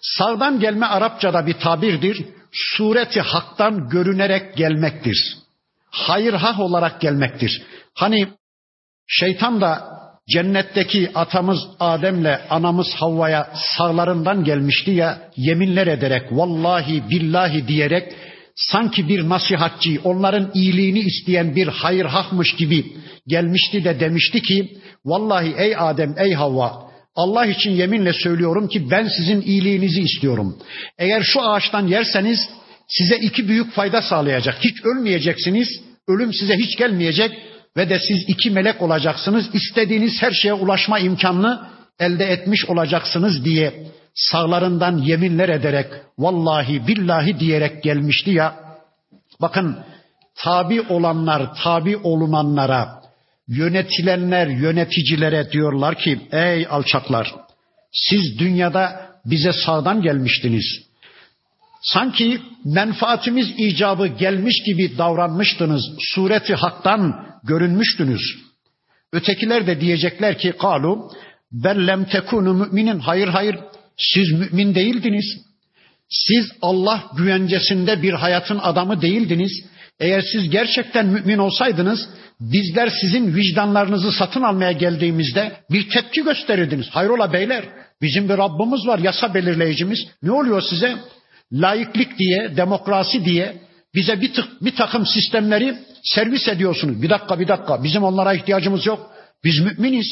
[0.00, 2.24] Sağdan gelme Arapçada bir tabirdir.
[2.52, 5.36] Sureti haktan görünerek gelmektir.
[5.90, 7.62] Hayır hah olarak gelmektir.
[7.94, 8.28] Hani
[9.06, 18.12] şeytan da cennetteki atamız Adem'le anamız Havva'ya sağlarından gelmişti ya yeminler ederek vallahi billahi diyerek
[18.56, 22.86] sanki bir nasihatçı onların iyiliğini isteyen bir hayır hakmış gibi
[23.26, 29.08] gelmişti de demişti ki vallahi ey Adem ey Havva Allah için yeminle söylüyorum ki ben
[29.16, 30.58] sizin iyiliğinizi istiyorum.
[30.98, 32.48] Eğer şu ağaçtan yerseniz
[32.88, 34.64] size iki büyük fayda sağlayacak.
[34.64, 35.68] Hiç ölmeyeceksiniz.
[36.08, 37.32] Ölüm size hiç gelmeyecek
[37.76, 39.54] ve de siz iki melek olacaksınız.
[39.54, 41.66] İstediğiniz her şeye ulaşma imkanını
[42.00, 45.86] elde etmiş olacaksınız diye sağlarından yeminler ederek
[46.18, 48.54] vallahi billahi diyerek gelmişti ya.
[49.40, 49.78] Bakın
[50.34, 53.02] tabi olanlar tabi olunanlara
[53.48, 57.34] yönetilenler yöneticilere diyorlar ki ey alçaklar
[57.92, 60.91] siz dünyada bize sağdan gelmiştiniz.
[61.82, 65.82] Sanki menfaatimiz icabı gelmiş gibi davranmıştınız.
[66.14, 68.20] Sureti haktan görünmüştünüz.
[69.12, 71.10] Ötekiler de diyecekler ki kalu
[71.52, 73.56] bellem tekunu müminin hayır hayır
[73.96, 75.24] siz mümin değildiniz.
[76.08, 79.64] Siz Allah güvencesinde bir hayatın adamı değildiniz.
[80.00, 82.08] Eğer siz gerçekten mümin olsaydınız
[82.40, 86.86] bizler sizin vicdanlarınızı satın almaya geldiğimizde bir tepki gösterirdiniz.
[86.90, 87.64] Hayrola beyler
[88.02, 89.98] bizim bir Rabbimiz var yasa belirleyicimiz.
[90.22, 90.96] Ne oluyor size?
[91.52, 93.56] Laiklik diye, demokrasi diye
[93.94, 97.02] bize bir, tık, bir takım sistemleri servis ediyorsunuz.
[97.02, 99.10] Bir dakika bir dakika bizim onlara ihtiyacımız yok.
[99.44, 100.06] Biz müminiz.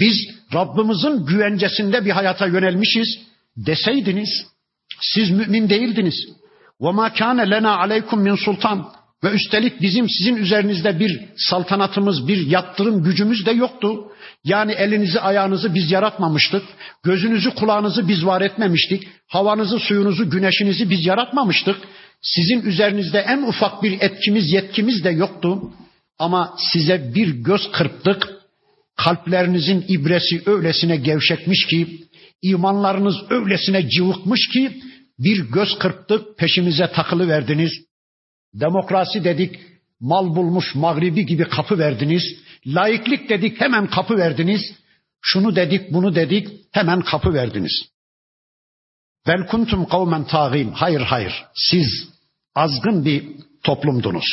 [0.00, 0.16] Biz
[0.54, 3.18] Rabbimizin güvencesinde bir hayata yönelmişiz
[3.56, 4.46] deseydiniz
[5.00, 6.28] siz mümin değildiniz.
[6.80, 8.92] Ve ma kana lena aleykum min sultan
[9.24, 14.12] ve üstelik bizim sizin üzerinizde bir saltanatımız, bir yattırım gücümüz de yoktu.
[14.44, 16.62] Yani elinizi ayağınızı biz yaratmamıştık.
[17.04, 19.08] Gözünüzü kulağınızı biz var etmemiştik.
[19.28, 21.76] Havanızı, suyunuzu, güneşinizi biz yaratmamıştık.
[22.22, 25.72] Sizin üzerinizde en ufak bir etkimiz, yetkimiz de yoktu.
[26.18, 28.28] Ama size bir göz kırptık.
[28.96, 32.06] Kalplerinizin ibresi öylesine gevşekmiş ki,
[32.42, 34.80] imanlarınız öylesine cıvıkmış ki,
[35.18, 37.85] bir göz kırptık, peşimize takılı verdiniz.
[38.60, 39.60] Demokrasi dedik,
[40.00, 42.22] mal bulmuş mağribi gibi kapı verdiniz.
[42.66, 44.60] Laiklik dedik, hemen kapı verdiniz.
[45.22, 47.72] Şunu dedik, bunu dedik, hemen kapı verdiniz.
[49.26, 50.72] Bel kuntum kavmen tağin.
[50.72, 51.44] Hayır hayır.
[51.54, 52.08] Siz
[52.54, 53.24] azgın bir
[53.62, 54.24] toplumdunuz.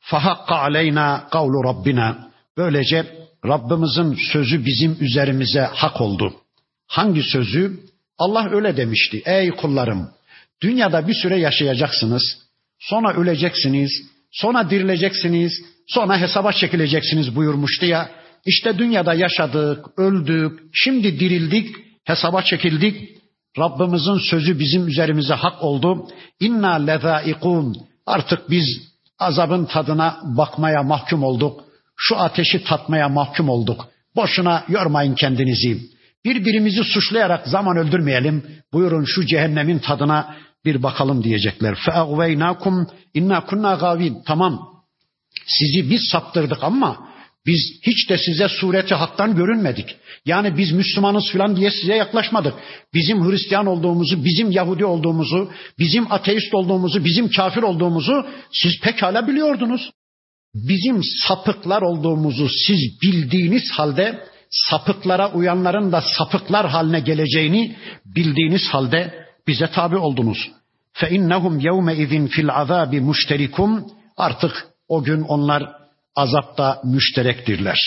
[0.00, 2.30] Fahakka aleyna kavlu Rabbina.
[2.56, 6.34] Böylece Rabbimizin sözü bizim üzerimize hak oldu.
[6.86, 7.80] Hangi sözü?
[8.18, 9.22] Allah öyle demişti.
[9.24, 10.10] Ey kullarım,
[10.62, 12.43] dünyada bir süre yaşayacaksınız.
[12.88, 13.90] Sonra öleceksiniz.
[14.32, 15.52] Sonra dirileceksiniz.
[15.88, 18.10] Sonra hesaba çekileceksiniz buyurmuştu ya.
[18.46, 23.10] İşte dünyada yaşadık, öldük, şimdi dirildik, hesaba çekildik.
[23.58, 26.08] Rabbimizin sözü bizim üzerimize hak oldu.
[26.40, 27.76] İnna lezaikun.
[28.06, 28.64] Artık biz
[29.18, 31.64] azabın tadına bakmaya mahkum olduk.
[31.96, 33.88] Şu ateşi tatmaya mahkum olduk.
[34.16, 35.78] Boşuna yormayın kendinizi.
[36.24, 38.46] Birbirimizi suçlayarak zaman öldürmeyelim.
[38.72, 41.74] Buyurun şu cehennemin tadına bir bakalım diyecekler.
[41.74, 44.18] Fe'agveynakum inna kunna gavin.
[44.26, 44.58] Tamam.
[45.46, 47.14] Sizi biz saptırdık ama
[47.46, 49.96] biz hiç de size sureti haktan görünmedik.
[50.26, 52.54] Yani biz Müslümanız filan diye size yaklaşmadık.
[52.94, 59.90] Bizim Hristiyan olduğumuzu, bizim Yahudi olduğumuzu, bizim ateist olduğumuzu, bizim kafir olduğumuzu siz pekala biliyordunuz.
[60.54, 69.66] Bizim sapıklar olduğumuzu siz bildiğiniz halde sapıklara uyanların da sapıklar haline geleceğini bildiğiniz halde bize
[69.66, 70.50] tabi oldunuz.
[70.92, 73.86] Fe innahum yevme izin fil azabi müşterikum.
[74.16, 75.62] Artık o gün onlar
[76.16, 77.78] azapta müşterektirler.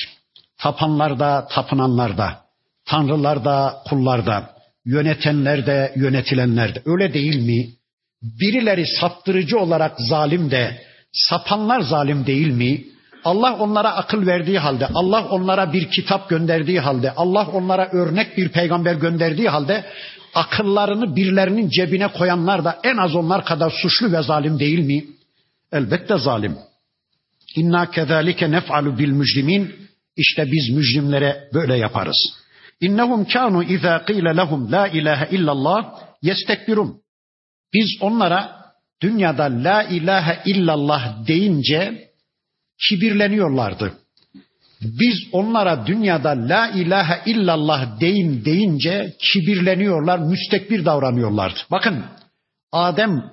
[0.58, 2.42] Tapanlar da, tapınanlar da,
[2.86, 4.50] tanrılar da, kullar da,
[4.86, 6.82] yönetenler de, yönetilenler de.
[6.86, 7.70] Öyle değil mi?
[8.22, 12.84] Birileri saptırıcı olarak zalim de, sapanlar zalim değil mi?
[13.24, 18.50] Allah onlara akıl verdiği halde, Allah onlara bir kitap gönderdiği halde, Allah onlara örnek bir
[18.50, 19.86] peygamber gönderdiği halde
[20.34, 25.06] akıllarını birilerinin cebine koyanlar da en az onlar kadar suçlu ve zalim değil mi?
[25.72, 26.58] Elbette zalim.
[27.56, 29.76] İnna kezalike nef'alu bil mücrimin.
[30.16, 32.18] İşte biz mücrimlere böyle yaparız.
[32.82, 37.02] İnnehum kanu iza qila lehum la ilahe illallah yestekbirun.
[37.74, 38.58] Biz onlara
[39.02, 42.12] dünyada la ilahe illallah deyince
[42.90, 43.94] kibirleniyorlardı.
[44.82, 51.60] Biz onlara dünyada la ilahe illallah deyin deyince kibirleniyorlar, müstekbir davranıyorlardı.
[51.72, 52.06] Bakın
[52.72, 53.32] Adem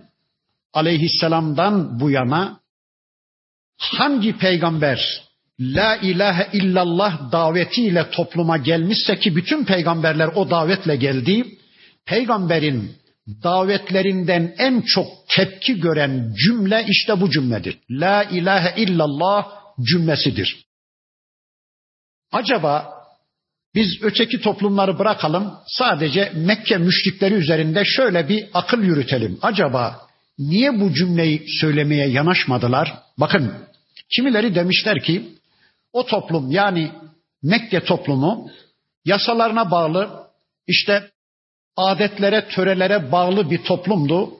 [0.72, 2.61] aleyhisselamdan bu yana
[3.78, 5.22] hangi peygamber
[5.61, 11.59] la ilahe illallah davetiyle topluma gelmişse ki bütün peygamberler o davetle geldi,
[12.07, 12.96] peygamberin
[13.42, 17.78] davetlerinden en çok tepki gören cümle işte bu cümledir.
[17.90, 19.46] La ilahe illallah
[19.83, 20.63] cümlesidir.
[22.35, 22.94] Acaba
[23.75, 29.38] biz öteki toplumları bırakalım, sadece Mekke müşrikleri üzerinde şöyle bir akıl yürütelim.
[29.42, 30.01] Acaba
[30.38, 32.94] niye bu cümleyi söylemeye yanaşmadılar?
[33.18, 33.55] Bakın,
[34.16, 35.29] kimileri demişler ki,
[35.92, 36.92] o toplum yani
[37.42, 38.51] Mekke toplumu
[39.05, 40.11] yasalarına bağlı,
[40.66, 41.11] işte
[41.77, 44.31] adetlere, törelere bağlı bir toplumdu.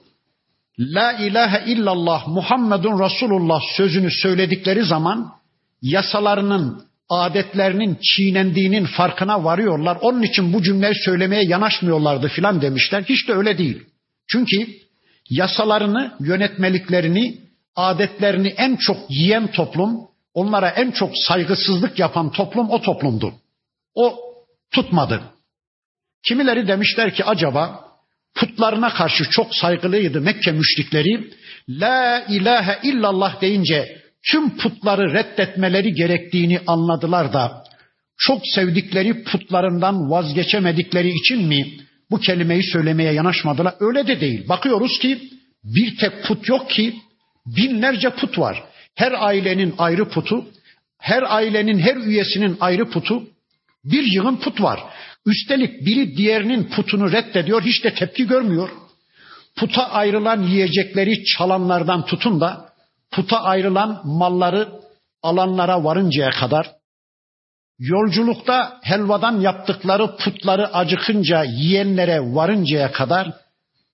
[0.79, 5.31] La ilahe illallah Muhammedun Resulullah sözünü söyledikleri zaman
[5.81, 9.97] yasalarının adetlerinin çiğnendiğinin farkına varıyorlar.
[10.01, 13.03] Onun için bu cümleyi söylemeye yanaşmıyorlardı filan demişler.
[13.03, 13.83] Hiç de öyle değil.
[14.27, 14.67] Çünkü
[15.29, 17.37] yasalarını, yönetmeliklerini,
[17.75, 23.33] adetlerini en çok yiyen toplum, onlara en çok saygısızlık yapan toplum o toplumdu.
[23.95, 24.19] O
[24.71, 25.21] tutmadı.
[26.27, 27.85] Kimileri demişler ki acaba
[28.35, 31.31] putlarına karşı çok saygılıydı Mekke müşrikleri.
[31.69, 33.94] La ilahe illallah deyince
[34.31, 37.63] tüm putları reddetmeleri gerektiğini anladılar da
[38.17, 41.67] çok sevdikleri putlarından vazgeçemedikleri için mi
[42.11, 43.73] bu kelimeyi söylemeye yanaşmadılar?
[43.79, 44.49] Öyle de değil.
[44.49, 45.19] Bakıyoruz ki
[45.63, 46.95] bir tek put yok ki
[47.45, 48.63] binlerce put var.
[48.95, 50.45] Her ailenin ayrı putu,
[50.99, 53.23] her ailenin her üyesinin ayrı putu,
[53.83, 54.79] bir yığın put var.
[55.25, 58.69] Üstelik biri diğerinin putunu reddediyor, hiç de tepki görmüyor.
[59.55, 62.64] Puta ayrılan yiyecekleri çalanlardan tutun da
[63.15, 64.69] puta ayrılan malları
[65.23, 66.71] alanlara varıncaya kadar,
[67.79, 73.33] yolculukta helvadan yaptıkları putları acıkınca yiyenlere varıncaya kadar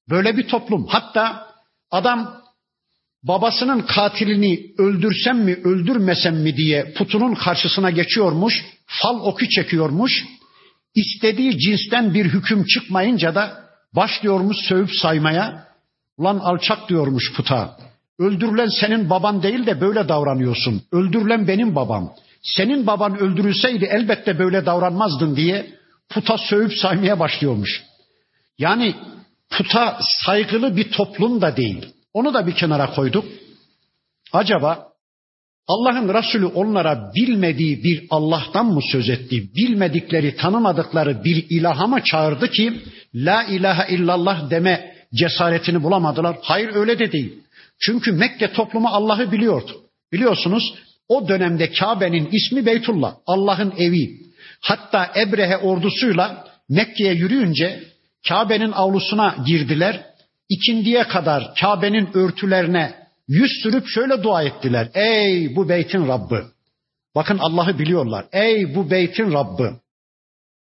[0.10, 0.88] böyle bir toplum.
[0.88, 1.48] Hatta
[1.92, 2.42] adam
[3.24, 10.26] babasının katilini öldürsem mi öldürmesem mi diye putunun karşısına geçiyormuş, fal oku çekiyormuş.
[10.96, 13.64] İstediği cinsten bir hüküm çıkmayınca da
[13.96, 15.68] başlıyormuş sövüp saymaya.
[16.18, 17.78] Ulan alçak diyormuş puta.
[18.22, 20.82] Öldürülen senin baban değil de böyle davranıyorsun.
[20.92, 22.14] Öldürülen benim babam.
[22.42, 25.66] Senin baban öldürülseydi elbette böyle davranmazdın diye
[26.10, 27.84] puta sövüp saymaya başlıyormuş.
[28.58, 28.96] Yani
[29.50, 31.86] puta saygılı bir toplum da değil.
[32.14, 33.26] Onu da bir kenara koyduk.
[34.34, 34.88] Acaba
[35.68, 39.56] Allah'ın Resulü onlara bilmediği bir Allah'tan mı söz etti?
[39.56, 42.82] Bilmedikleri, tanımadıkları bir ilaha mı çağırdı ki
[43.16, 46.38] la ilahe illallah deme cesaretini bulamadılar?
[46.42, 47.42] Hayır öyle de değil.
[47.82, 49.72] Çünkü Mekke toplumu Allah'ı biliyordu.
[50.14, 50.74] Biliyorsunuz
[51.08, 54.22] o dönemde Kabe'nin ismi Beytullah, Allah'ın evi.
[54.62, 57.84] Hatta Ebrehe ordusuyla Mekke'ye yürüyünce
[58.28, 60.06] Kabe'nin avlusuna girdiler.
[60.50, 62.96] İkindiye kadar Kabe'nin örtülerine
[63.28, 64.90] yüz sürüp şöyle dua ettiler.
[64.94, 66.40] Ey bu beytin Rabbi.
[67.16, 68.26] Bakın Allah'ı biliyorlar.
[68.32, 69.70] Ey bu beytin Rabbi.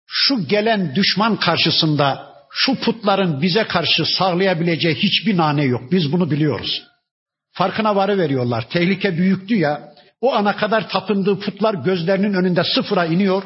[0.07, 5.91] Şu gelen düşman karşısında şu putların bize karşı sağlayabileceği hiçbir nane yok.
[5.91, 6.83] Biz bunu biliyoruz.
[7.57, 8.69] Farkına varı veriyorlar.
[8.69, 9.93] Tehlike büyüktü ya.
[10.21, 13.43] O ana kadar tapındığı putlar gözlerinin önünde sıfıra iniyor.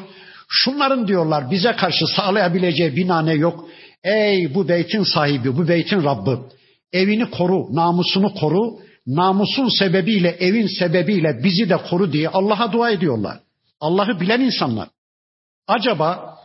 [0.48, 3.68] Şunların diyorlar bize karşı sağlayabileceği bir nane yok.
[4.04, 6.30] Ey bu beytin sahibi, bu beytin Rabbi.
[6.92, 8.78] Evini koru, namusunu koru.
[9.06, 13.38] Namusun sebebiyle, evin sebebiyle bizi de koru diye Allah'a dua ediyorlar.
[13.80, 14.88] Allah'ı bilen insanlar.
[15.68, 16.38] Acaba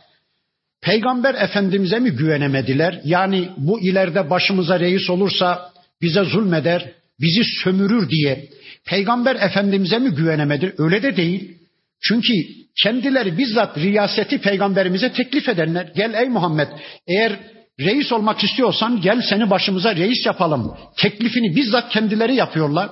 [0.82, 3.00] Peygamber Efendimiz'e mi güvenemediler?
[3.04, 5.70] Yani bu ileride başımıza reis olursa
[6.02, 8.48] bize zulmeder, bizi sömürür diye
[8.84, 10.74] Peygamber Efendimiz'e mi güvenemedi?
[10.78, 11.58] Öyle de değil.
[12.00, 12.32] Çünkü
[12.82, 15.92] kendileri bizzat riyaseti peygamberimize teklif edenler.
[15.96, 16.68] Gel ey Muhammed
[17.06, 17.38] eğer
[17.80, 20.76] Reis olmak istiyorsan gel seni başımıza reis yapalım.
[20.96, 22.90] Teklifini bizzat kendileri yapıyorlar.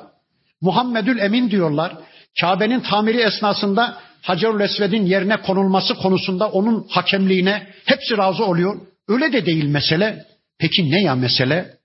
[0.61, 1.93] Muhammedül Emin diyorlar.
[2.41, 8.81] Kabe'nin tamiri esnasında Hacerül Esved'in yerine konulması konusunda onun hakemliğine hepsi razı oluyor.
[9.09, 10.25] Öyle de değil mesele.
[10.59, 11.77] Peki ne ya mesele?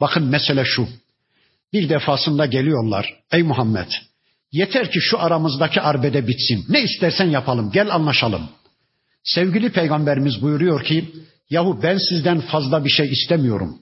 [0.00, 0.88] Bakın mesele şu.
[1.72, 3.14] Bir defasında geliyorlar.
[3.32, 3.88] Ey Muhammed
[4.52, 6.64] yeter ki şu aramızdaki arbede bitsin.
[6.68, 8.48] Ne istersen yapalım gel anlaşalım.
[9.24, 11.12] Sevgili peygamberimiz buyuruyor ki
[11.50, 13.78] yahu ben sizden fazla bir şey istemiyorum.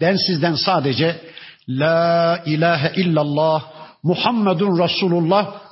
[0.00, 1.20] Ben sizden sadece
[1.68, 3.64] La ilahe illallah
[4.02, 5.62] Muhammedun Resulullah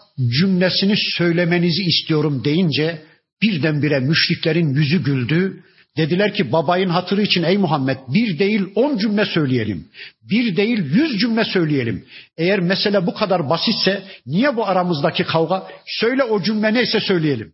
[0.41, 3.03] cümlesini söylemenizi istiyorum deyince
[3.43, 5.62] birdenbire müşriklerin yüzü güldü.
[5.97, 9.88] Dediler ki babayın hatırı için ey Muhammed bir değil on cümle söyleyelim.
[10.22, 12.07] Bir değil yüz cümle söyleyelim.
[12.36, 15.68] Eğer mesele bu kadar basitse niye bu aramızdaki kavga?
[15.86, 17.53] Söyle o cümle neyse söyleyelim.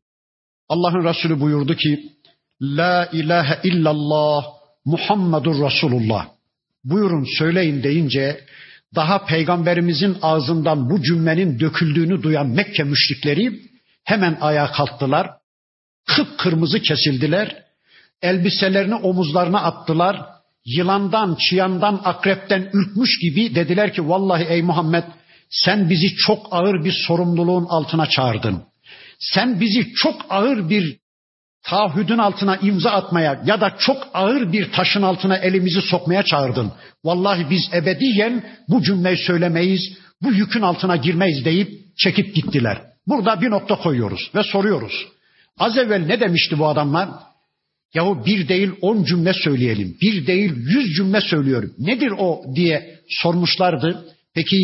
[0.69, 2.13] Allah'ın Resulü buyurdu ki
[2.63, 4.45] La ilahe illallah
[4.85, 6.29] Muhammedur Resulullah.
[6.85, 8.41] Buyurun söyleyin deyince
[8.95, 13.61] daha peygamberimizin ağzından bu cümlenin döküldüğünü duyan Mekke müşrikleri
[14.05, 15.31] hemen ayağa kalktılar.
[16.07, 17.70] Kıpkırmızı kesildiler.
[18.23, 20.23] Elbiselerini omuzlarına attılar.
[20.65, 25.05] Yılandan, çıyandan, akrepten ürkmüş gibi dediler ki vallahi ey Muhammed
[25.51, 28.63] sen bizi çok ağır bir sorumluluğun altına çağırdın.
[29.19, 30.99] Sen bizi çok ağır bir
[31.63, 36.73] taahhüdün altına imza atmaya ya da çok ağır bir taşın altına elimizi sokmaya çağırdın.
[37.05, 39.81] Vallahi biz ebediyen bu cümleyi söylemeyiz,
[40.23, 42.83] bu yükün altına girmeyiz deyip çekip gittiler.
[43.07, 45.07] Burada bir nokta koyuyoruz ve soruyoruz.
[45.59, 47.09] Az evvel ne demişti bu adamlar?
[47.95, 51.75] Yahu bir değil on cümle söyleyelim, bir değil yüz cümle söylüyorum.
[51.79, 54.05] Nedir o diye sormuşlardı.
[54.35, 54.57] Peki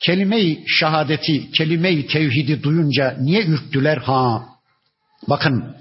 [0.00, 3.96] kelime-i şehadeti, kelime-i tevhidi duyunca niye ürktüler?
[3.96, 4.44] Ha,
[5.28, 5.76] bakın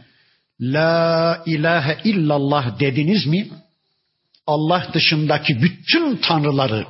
[0.62, 3.48] La ilahe illallah dediniz mi?
[4.48, 6.86] Allah dışındaki bütün tanrıları,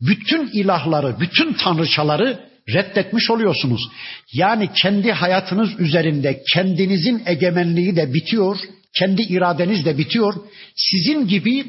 [0.00, 3.88] bütün ilahları, bütün tanrıçaları reddetmiş oluyorsunuz.
[4.32, 8.58] Yani kendi hayatınız üzerinde kendinizin egemenliği de bitiyor,
[8.98, 10.34] kendi iradeniz de bitiyor.
[10.76, 11.66] Sizin gibi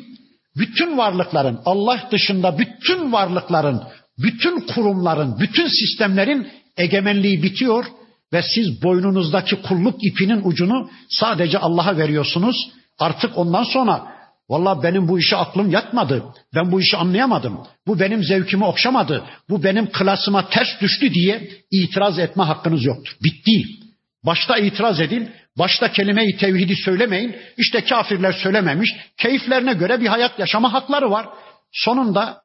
[0.57, 3.82] bütün varlıkların, Allah dışında bütün varlıkların,
[4.17, 6.47] bütün kurumların, bütün sistemlerin
[6.78, 7.86] egemenliği bitiyor
[8.34, 12.72] ve siz boynunuzdaki kulluk ipinin ucunu sadece Allah'a veriyorsunuz.
[12.99, 14.07] Artık ondan sonra
[14.49, 16.24] valla benim bu işe aklım yatmadı.
[16.55, 17.59] Ben bu işi anlayamadım.
[17.88, 19.24] Bu benim zevkimi okşamadı.
[19.49, 23.17] Bu benim klasıma ters düştü diye itiraz etme hakkınız yoktur.
[23.24, 23.81] Bitti.
[24.26, 25.30] Başta itiraz edin.
[25.57, 27.36] Başta kelime-i tevhidi söylemeyin.
[27.57, 28.89] İşte kafirler söylememiş.
[29.17, 31.30] Keyiflerine göre bir hayat yaşama hakları var.
[31.72, 32.41] Sonunda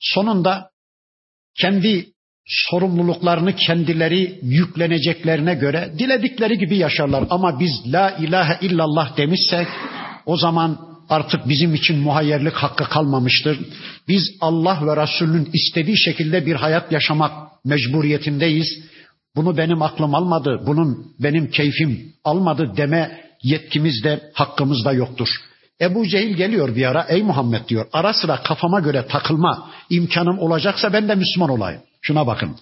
[0.00, 0.70] sonunda
[1.60, 2.06] kendi
[2.46, 7.24] sorumluluklarını kendileri yükleneceklerine göre diledikleri gibi yaşarlar.
[7.30, 9.66] Ama biz la ilahe illallah demişsek
[10.26, 10.78] o zaman
[11.08, 13.58] artık bizim için muhayyerlik hakkı kalmamıştır.
[14.08, 17.32] Biz Allah ve Resulünün istediği şekilde bir hayat yaşamak
[17.64, 18.78] mecburiyetindeyiz.
[19.36, 25.28] Bunu benim aklım almadı, bunun benim keyfim almadı deme yetkimiz de hakkımız da yoktur.
[25.80, 30.92] Ebu Cehil geliyor bir ara ey Muhammed diyor ara sıra kafama göre takılma imkanım olacaksa
[30.92, 31.80] ben de Müslüman olayım.
[32.00, 32.56] Şuna bakın.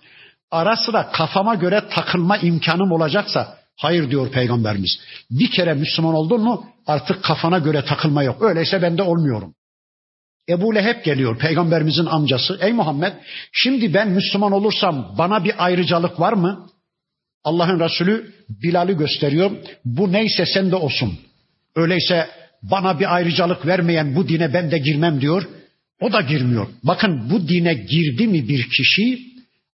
[0.50, 4.98] Ara sıra kafama göre takılma imkanım olacaksa hayır diyor peygamberimiz.
[5.30, 8.42] Bir kere Müslüman oldun mu artık kafana göre takılma yok.
[8.42, 9.54] Öyleyse ben de olmuyorum.
[10.48, 12.58] Ebu Leheb geliyor peygamberimizin amcası.
[12.60, 13.12] Ey Muhammed
[13.52, 16.66] şimdi ben Müslüman olursam bana bir ayrıcalık var mı?
[17.44, 19.50] Allah'ın Resulü Bilal'i gösteriyor.
[19.84, 21.18] Bu neyse sen de olsun.
[21.76, 22.28] Öyleyse
[22.62, 25.48] bana bir ayrıcalık vermeyen bu dine ben de girmem diyor.
[26.00, 26.66] O da girmiyor.
[26.82, 29.18] Bakın bu dine girdi mi bir kişi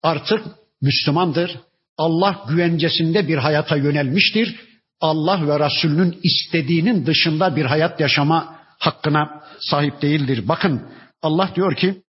[0.04, 0.42] artık
[0.82, 1.60] Müslümandır.
[1.98, 4.56] Allah güvencesinde bir hayata yönelmiştir.
[5.02, 10.48] Allah ve Resulünün istediğinin dışında bir hayat yaşama hakkına sahip değildir.
[10.48, 10.82] Bakın
[11.22, 12.02] Allah diyor ki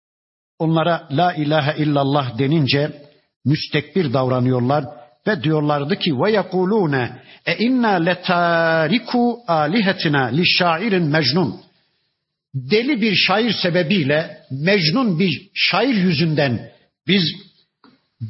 [0.59, 2.91] onlara la ilahe illallah denince
[3.45, 4.85] müstekbir davranıyorlar
[5.27, 11.61] ve diyorlardı ki ve yekulune e inna letariku alihetina li şairin mecnun
[12.55, 16.71] deli bir şair sebebiyle mecnun bir şair yüzünden
[17.07, 17.23] biz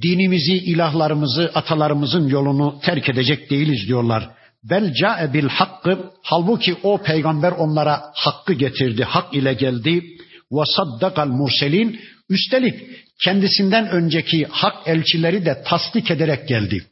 [0.02, 4.30] dinimizi, ilahlarımızı, atalarımızın yolunu terk edecek değiliz diyorlar.
[4.64, 10.04] Bel ca'e bil hakkı halbuki o peygamber onlara hakkı getirdi, hak ile geldi.
[10.52, 12.00] Ve saddakal murselin
[12.30, 12.76] üstelik
[13.24, 16.86] kendisinden önceki hak elçileri de tasdik ederek geldi.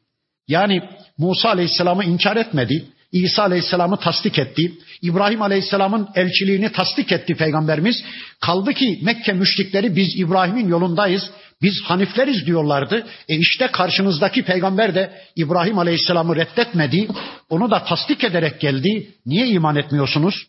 [0.48, 0.82] Yani
[1.18, 2.86] Musa Aleyhisselam'ı inkar etmedi.
[3.12, 4.74] İsa Aleyhisselam'ı tasdik etti.
[5.02, 8.04] İbrahim Aleyhisselam'ın elçiliğini tasdik etti Peygamberimiz.
[8.40, 11.32] Kaldı ki Mekke müşrikleri biz İbrahim'in yolundayız.
[11.62, 13.08] Biz Hanifleriz diyorlardı.
[13.30, 17.08] E işte karşınızdaki peygamber de İbrahim Aleyhisselam'ı reddetmedi.
[17.50, 19.12] Onu da tasdik ederek geldi.
[19.26, 20.48] Niye iman etmiyorsunuz?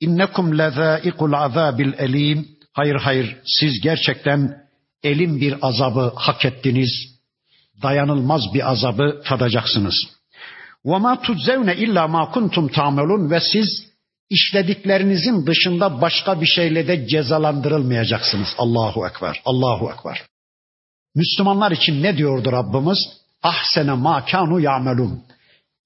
[0.00, 2.48] İnnekum lezâikul azâbil elim.
[2.72, 4.64] Hayır hayır siz gerçekten
[5.02, 6.90] elim bir azabı hak ettiniz.
[7.82, 9.94] Dayanılmaz bir azabı tadacaksınız.
[10.86, 12.70] Ve ma tuczevne illa ma kuntum
[13.30, 13.68] ve siz
[14.30, 18.48] işlediklerinizin dışında başka bir şeyle de cezalandırılmayacaksınız.
[18.58, 19.42] Allahu ekber.
[19.44, 20.22] Allahu ekber.
[21.14, 22.98] Müslümanlar için ne diyordu Rabbimiz?
[23.42, 25.22] Ahsene ma kanu yamelun.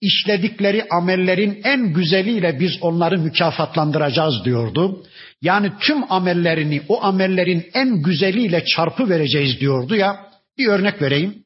[0.01, 5.03] İşledikleri amellerin en güzeliyle biz onları mükafatlandıracağız diyordu.
[5.43, 10.29] Yani tüm amellerini o amellerin en güzeliyle çarpı vereceğiz diyordu ya.
[10.59, 11.45] Bir örnek vereyim.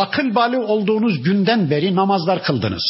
[0.00, 2.82] Akıl bali olduğunuz günden beri namazlar kıldınız.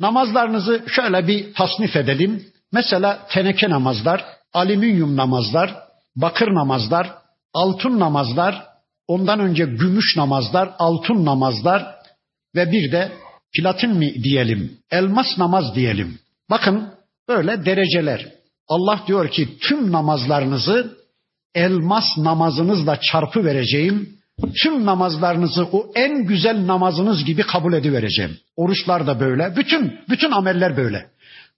[0.00, 2.44] Namazlarınızı şöyle bir tasnif edelim.
[2.72, 5.74] Mesela teneke namazlar, alüminyum namazlar,
[6.16, 7.12] bakır namazlar,
[7.54, 8.66] altın namazlar,
[9.08, 11.94] ondan önce gümüş namazlar, altın namazlar
[12.54, 13.12] ve bir de
[13.56, 16.18] platin mi diyelim, elmas namaz diyelim.
[16.50, 16.94] Bakın
[17.28, 18.28] böyle dereceler.
[18.68, 20.98] Allah diyor ki tüm namazlarınızı
[21.54, 24.21] elmas namazınızla çarpı vereceğim.
[24.62, 28.38] Tüm namazlarınızı o en güzel namazınız gibi kabul edivereceğim.
[28.56, 29.56] Oruçlar da böyle.
[29.56, 31.06] Bütün bütün ameller böyle.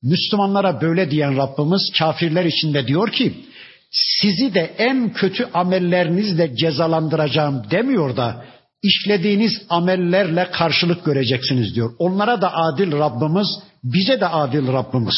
[0.03, 3.45] Müslümanlara böyle diyen Rabbimiz kafirler içinde diyor ki
[3.91, 8.45] sizi de en kötü amellerinizle cezalandıracağım demiyor da
[8.83, 11.95] işlediğiniz amellerle karşılık göreceksiniz diyor.
[11.99, 13.49] Onlara da adil Rabbimiz,
[13.85, 15.15] bize de adil Rabbimiz.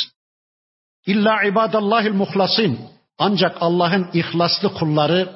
[1.07, 2.78] İlla ibadallahil muhlasin.
[3.18, 5.28] Ancak Allah'ın ihlaslı kulları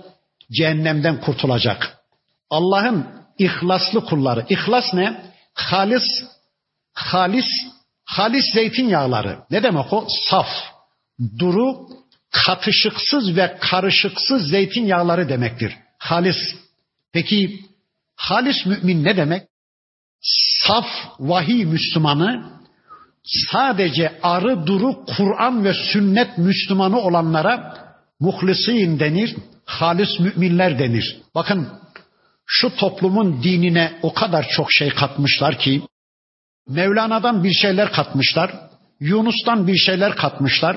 [0.52, 1.99] cehennemden kurtulacak.
[2.50, 3.06] Allah'ın
[3.38, 4.46] ihlaslı kulları.
[4.48, 5.32] İhlas ne?
[5.54, 6.04] Halis,
[6.94, 7.46] halis,
[8.04, 9.38] halis zeytinyağları.
[9.50, 10.06] Ne demek o?
[10.30, 10.48] Saf,
[11.38, 11.88] duru,
[12.30, 15.76] katışıksız ve karışıksız zeytinyağları demektir.
[15.98, 16.36] Halis.
[17.12, 17.60] Peki
[18.16, 19.42] halis mümin ne demek?
[20.66, 20.86] Saf
[21.18, 22.60] vahiy Müslümanı
[23.24, 27.74] sadece arı duru Kur'an ve sünnet Müslümanı olanlara
[28.20, 31.20] muhlisin denir, halis müminler denir.
[31.34, 31.68] Bakın
[32.52, 35.82] şu toplumun dinine o kadar çok şey katmışlar ki
[36.68, 38.50] Mevlana'dan bir şeyler katmışlar,
[39.00, 40.76] Yunus'tan bir şeyler katmışlar,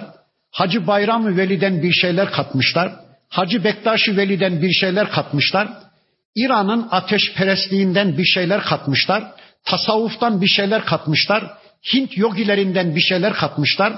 [0.51, 2.93] Hacı Bayram Veli'den bir şeyler katmışlar,
[3.29, 5.69] Hacı Bektaşi Veli'den bir şeyler katmışlar,
[6.35, 9.31] İran'ın ateşperestliğinden bir şeyler katmışlar,
[9.65, 11.57] tasavvuftan bir şeyler katmışlar,
[11.93, 13.93] Hint yogilerinden bir şeyler katmışlar,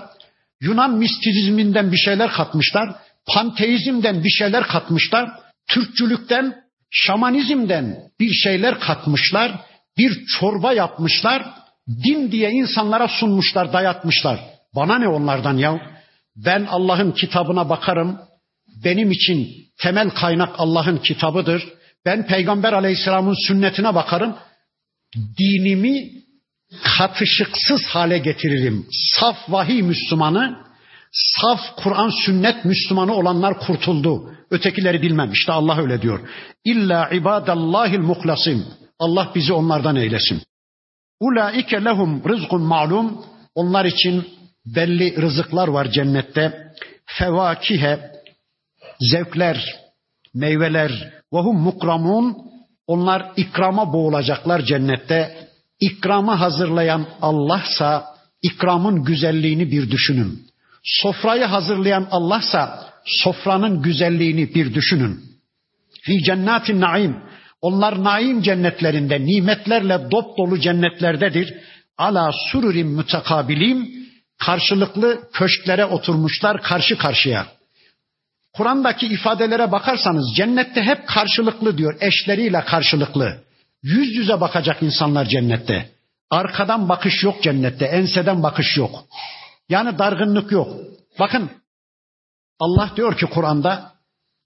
[0.61, 2.95] Yunan mistizminden bir şeyler katmışlar,
[3.27, 5.29] panteizmden bir şeyler katmışlar,
[5.67, 9.51] Türkçülükten şamanizmden bir şeyler katmışlar,
[9.97, 11.45] bir çorba yapmışlar,
[12.03, 14.39] din diye insanlara sunmuşlar, dayatmışlar.
[14.75, 15.95] Bana ne onlardan ya?
[16.35, 18.19] Ben Allah'ın kitabına bakarım.
[18.83, 19.47] Benim için
[19.81, 21.63] temel kaynak Allah'ın kitabıdır.
[22.05, 24.35] Ben Peygamber Aleyhisselam'ın sünnetine bakarım.
[25.37, 26.11] Dinimi
[26.97, 28.87] katışıksız hale getiririm.
[28.91, 30.64] Saf vahiy Müslümanı,
[31.15, 34.31] saf Kur'an sünnet Müslümanı olanlar kurtuldu.
[34.51, 35.31] Ötekileri bilmem.
[35.31, 36.19] İşte Allah öyle diyor.
[36.63, 38.65] İlla ibadallahil muhlasin.
[38.99, 40.41] Allah bizi onlardan eylesin.
[41.19, 43.25] Ulaike lehum rızkun malum.
[43.55, 44.27] Onlar için
[44.65, 46.71] belli rızıklar var cennette.
[47.05, 48.11] Fevakihe
[48.99, 49.75] zevkler,
[50.33, 50.91] meyveler
[51.33, 52.37] ve hum mukramun
[52.87, 55.47] onlar ikrama boğulacaklar cennette.
[55.79, 58.05] İkrama hazırlayan Allah'sa
[58.41, 60.44] ikramın güzelliğini bir düşünün.
[60.85, 65.21] Sofrayı hazırlayan Allah'sa sofranın güzelliğini bir düşünün.
[66.01, 67.17] Fi cennatin naim.
[67.61, 71.53] Onlar naim cennetlerinde, nimetlerle dop dolu cennetlerdedir.
[71.97, 73.89] Ala sururim mütekabilim.
[74.37, 77.47] Karşılıklı köşklere oturmuşlar karşı karşıya.
[78.53, 81.97] Kur'an'daki ifadelere bakarsanız cennette hep karşılıklı diyor.
[82.01, 83.37] Eşleriyle karşılıklı.
[83.83, 85.89] Yüz yüze bakacak insanlar cennette.
[86.29, 87.85] Arkadan bakış yok cennette.
[87.85, 89.05] Enseden bakış yok.
[89.69, 90.67] Yani dargınlık yok.
[91.19, 91.49] Bakın
[92.59, 93.95] Allah diyor ki Kur'an'da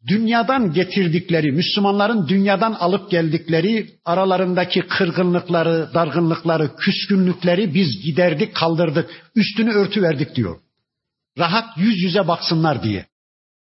[0.08, 10.02] dünyadan getirdikleri, Müslümanların dünyadan alıp geldikleri aralarındaki kırgınlıkları, dargınlıkları, küskünlükleri biz giderdik, kaldırdık, üstünü örtü
[10.02, 10.60] verdik diyor.
[11.38, 13.06] Rahat yüz yüze baksınlar diye.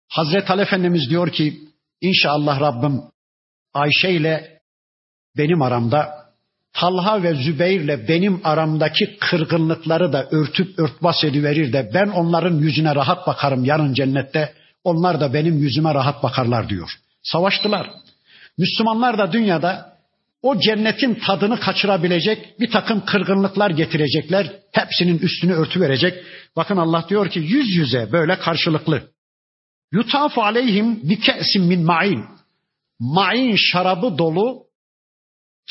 [0.09, 1.61] Hazreti Ali Efendimiz diyor ki
[2.01, 3.01] inşallah Rabbim
[3.75, 4.61] Ayşe ile
[5.37, 6.26] benim aramda
[6.73, 13.27] Talha ve Zübeyir'le benim aramdaki kırgınlıkları da örtüp örtbas ediverir de ben onların yüzüne rahat
[13.27, 14.53] bakarım yarın cennette.
[14.85, 16.91] Onlar da benim yüzüme rahat bakarlar diyor.
[17.23, 17.91] Savaştılar.
[18.59, 19.97] Müslümanlar da dünyada
[20.43, 24.53] o cennetin tadını kaçırabilecek bir takım kırgınlıklar getirecekler.
[24.73, 26.25] Hepsinin üstünü örtü verecek.
[26.57, 29.03] Bakın Allah diyor ki yüz yüze böyle karşılıklı.
[29.93, 32.25] Yutafu aleyhim bi ke'sin min ma'in.
[33.01, 34.66] Ma'in şarabı dolu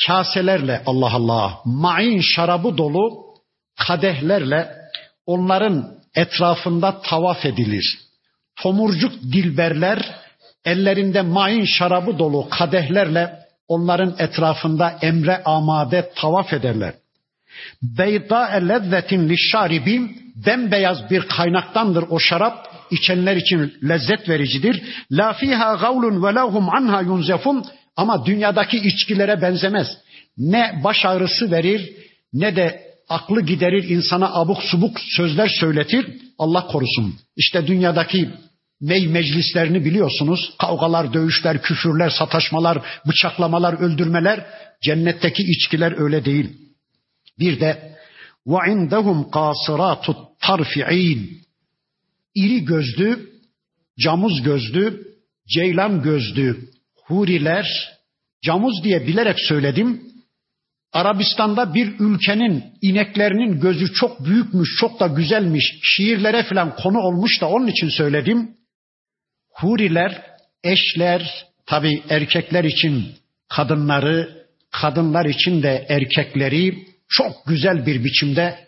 [0.06, 3.26] kaselerle Allah Allah, ma'in şarabı dolu
[3.86, 4.70] kadehlerle
[5.26, 7.98] onların etrafında tavaf edilir.
[8.62, 10.14] Tomurcuk dilberler
[10.64, 13.38] ellerinde main şarabı dolu kadehlerle
[13.68, 16.94] onların etrafında emre amade tavaf ederler.
[17.82, 24.82] Beyda lezzetin lişşaribin bembeyaz bir kaynaktandır o şarap içenler için lezzet vericidir.
[25.10, 27.64] La fiha gavlun ve lahum anha yunzefun
[27.96, 29.88] ama dünyadaki içkilere benzemez.
[30.38, 31.96] Ne baş ağrısı verir
[32.32, 36.06] ne de aklı giderir insana abuk subuk sözler söyletir.
[36.38, 37.14] Allah korusun.
[37.36, 38.30] İşte dünyadaki
[38.80, 40.54] mey meclislerini biliyorsunuz.
[40.58, 44.46] Kavgalar, dövüşler, küfürler, sataşmalar, bıçaklamalar, öldürmeler.
[44.82, 46.50] Cennetteki içkiler öyle değil.
[47.38, 47.96] Bir de
[48.68, 51.42] indehum kasıratut tarfi'in
[52.34, 53.30] iri gözlü,
[53.98, 55.06] camuz gözlü,
[55.48, 56.75] ceylan gözlü
[57.06, 57.66] huriler,
[58.44, 60.02] camuz diye bilerek söyledim.
[60.92, 67.48] Arabistan'da bir ülkenin ineklerinin gözü çok büyükmüş, çok da güzelmiş, şiirlere falan konu olmuş da
[67.48, 68.50] onun için söyledim.
[69.50, 70.22] Huriler,
[70.64, 73.06] eşler, tabi erkekler için
[73.48, 78.58] kadınları, kadınlar için de erkekleri çok güzel bir biçimde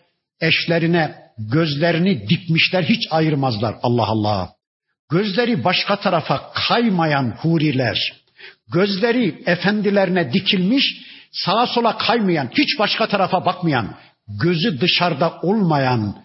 [0.41, 4.49] eşlerine gözlerini dikmişler hiç ayırmazlar Allah Allah.
[5.11, 8.13] Gözleri başka tarafa kaymayan huriler,
[8.73, 10.85] gözleri efendilerine dikilmiş,
[11.31, 13.95] sağa sola kaymayan, hiç başka tarafa bakmayan,
[14.27, 16.15] gözü dışarıda olmayan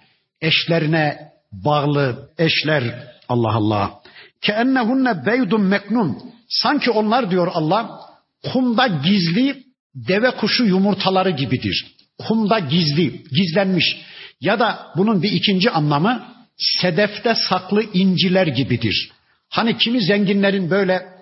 [0.41, 1.19] eşlerine
[1.53, 2.83] bağlı eşler
[3.29, 4.01] Allah Allah.
[4.41, 6.19] Keennehunne beydun meknun.
[6.49, 8.01] Sanki onlar diyor Allah
[8.53, 11.95] kumda gizli deve kuşu yumurtaları gibidir.
[12.19, 13.97] Kumda gizli, gizlenmiş.
[14.41, 16.25] Ya da bunun bir ikinci anlamı
[16.57, 19.13] sedefte saklı inciler gibidir.
[19.49, 21.14] Hani kimi zenginlerin böyle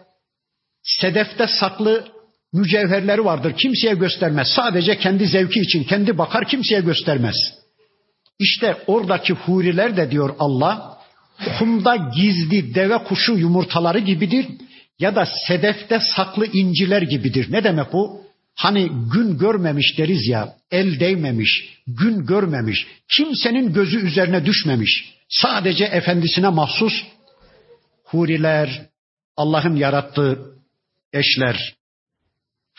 [0.82, 2.04] sedefte saklı
[2.52, 3.54] mücevherleri vardır.
[3.56, 4.48] Kimseye göstermez.
[4.48, 7.36] Sadece kendi zevki için kendi bakar kimseye göstermez.
[8.38, 10.98] İşte oradaki huriler de diyor Allah
[11.58, 14.46] kumda gizli deve kuşu yumurtaları gibidir
[14.98, 17.52] ya da sedefte saklı inciler gibidir.
[17.52, 18.22] Ne demek bu?
[18.54, 25.12] Hani gün görmemiş deriz ya, el değmemiş, gün görmemiş, kimsenin gözü üzerine düşmemiş.
[25.28, 26.92] Sadece efendisine mahsus
[28.04, 28.86] huriler,
[29.36, 30.51] Allah'ın yarattığı
[31.13, 31.77] eşler.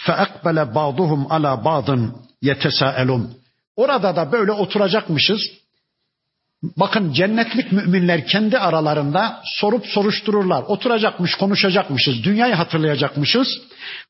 [0.07, 2.11] فَاَقْبَلَ بَعْضُهُمْ عَلَى بَعْضٍ
[2.43, 3.27] يَتَسَاءَلُونَ
[3.77, 5.41] Orada da böyle oturacakmışız.
[6.63, 10.63] Bakın cennetlik müminler kendi aralarında sorup soruştururlar.
[10.63, 13.49] Oturacakmış, konuşacakmışız, dünyayı hatırlayacakmışız.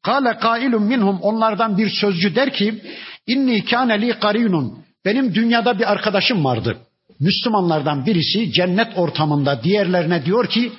[0.03, 2.83] Kale kailun minhum onlardan bir sözcü der ki
[3.27, 6.77] inni kâne li karinun benim dünyada bir arkadaşım vardı.
[7.21, 10.73] Müslümanlardan birisi cennet ortamında diğerlerine diyor ki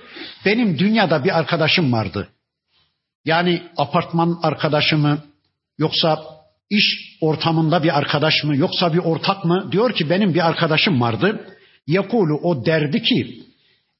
[0.45, 2.29] benim dünyada bir arkadaşım vardı.
[3.24, 5.18] Yani apartman arkadaşı mı
[5.78, 6.18] yoksa
[6.70, 9.68] iş ortamında bir arkadaş mı yoksa bir ortak mı?
[9.72, 11.48] Diyor ki benim bir arkadaşım vardı.
[11.86, 13.42] Yekulu o derdi ki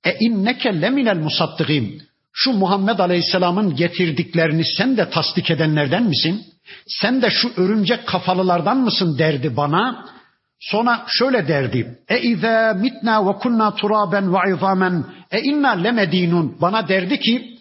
[0.04, 2.02] e inneke leminel musaddikin.
[2.32, 6.44] Şu Muhammed Aleyhisselam'ın getirdiklerini sen de tasdik edenlerden misin?
[6.86, 10.06] Sen de şu örümcek kafalılardan mısın derdi bana.
[10.60, 11.98] Sonra şöyle derdi.
[12.08, 16.56] E izâ mitna ve kunna turaben ve izamen e inna lemedinun.
[16.60, 17.53] Bana derdi ki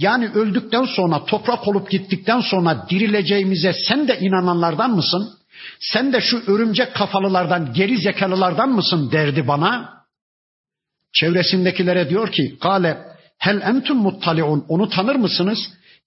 [0.00, 5.28] yani öldükten sonra toprak olup gittikten sonra dirileceğimize sen de inananlardan mısın?
[5.80, 10.00] Sen de şu örümcek kafalılardan, geri zekalılardan mısın derdi bana.
[11.12, 12.98] Çevresindekilere diyor ki, kale
[13.38, 15.58] hel entum muttaliun, onu tanır mısınız?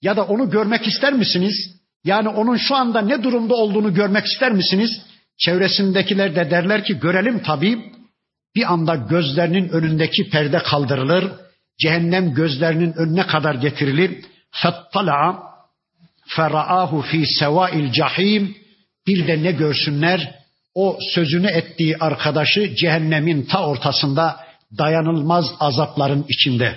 [0.01, 1.55] Ya da onu görmek ister misiniz?
[2.03, 5.01] Yani onun şu anda ne durumda olduğunu görmek ister misiniz?
[5.37, 7.91] Çevresindekiler de derler ki görelim tabii.
[8.55, 11.42] Bir anda gözlerinin önündeki perde kaldırılır.
[11.79, 14.25] Cehennem gözlerinin önüne kadar getirilir.
[14.51, 15.43] Fettala'a
[16.27, 18.55] feraahu fi sevail cahim
[19.07, 20.43] bir de ne görsünler?
[20.75, 24.39] O sözünü ettiği arkadaşı cehennemin ta ortasında
[24.77, 26.75] dayanılmaz azapların içinde.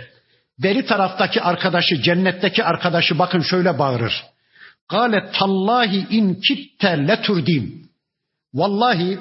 [0.58, 4.24] Beri taraftaki arkadaşı, cennetteki arkadaşı bakın şöyle bağırır.
[4.88, 7.88] Gale tallahi in kitte leturdim.
[8.54, 9.18] Vallahi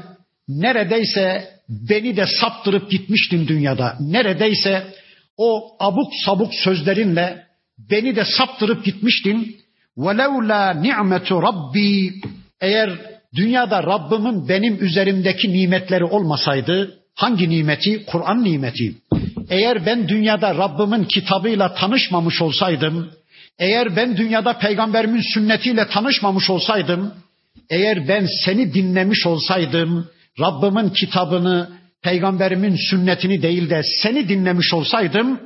[0.47, 3.97] neredeyse beni de saptırıp gitmiştin dünyada.
[3.99, 4.93] Neredeyse
[5.36, 7.44] o abuk sabuk sözlerinle
[7.90, 9.56] beni de saptırıp gitmiştin.
[9.98, 12.12] وَلَوْلَا نِعْمَةُ Rabbi
[12.60, 12.90] eğer
[13.34, 18.04] dünyada Rabbimin benim üzerimdeki nimetleri olmasaydı, hangi nimeti?
[18.06, 18.94] Kur'an nimeti.
[19.50, 23.10] Eğer ben dünyada Rabbimin kitabıyla tanışmamış olsaydım,
[23.58, 27.14] eğer ben dünyada peygamberimin sünnetiyle tanışmamış olsaydım,
[27.70, 30.08] eğer ben seni dinlemiş olsaydım,
[30.40, 31.70] Rabbimin kitabını,
[32.05, 35.39] peygamberimin sünnetini değil de seni dinlemiş olsaydım,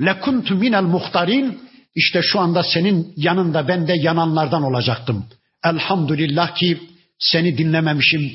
[0.00, 1.58] lekuntu minel muhtarin,
[1.94, 5.26] işte şu anda senin yanında ben de yananlardan olacaktım.
[5.64, 6.78] Elhamdülillah ki
[7.18, 8.32] seni dinlememişim.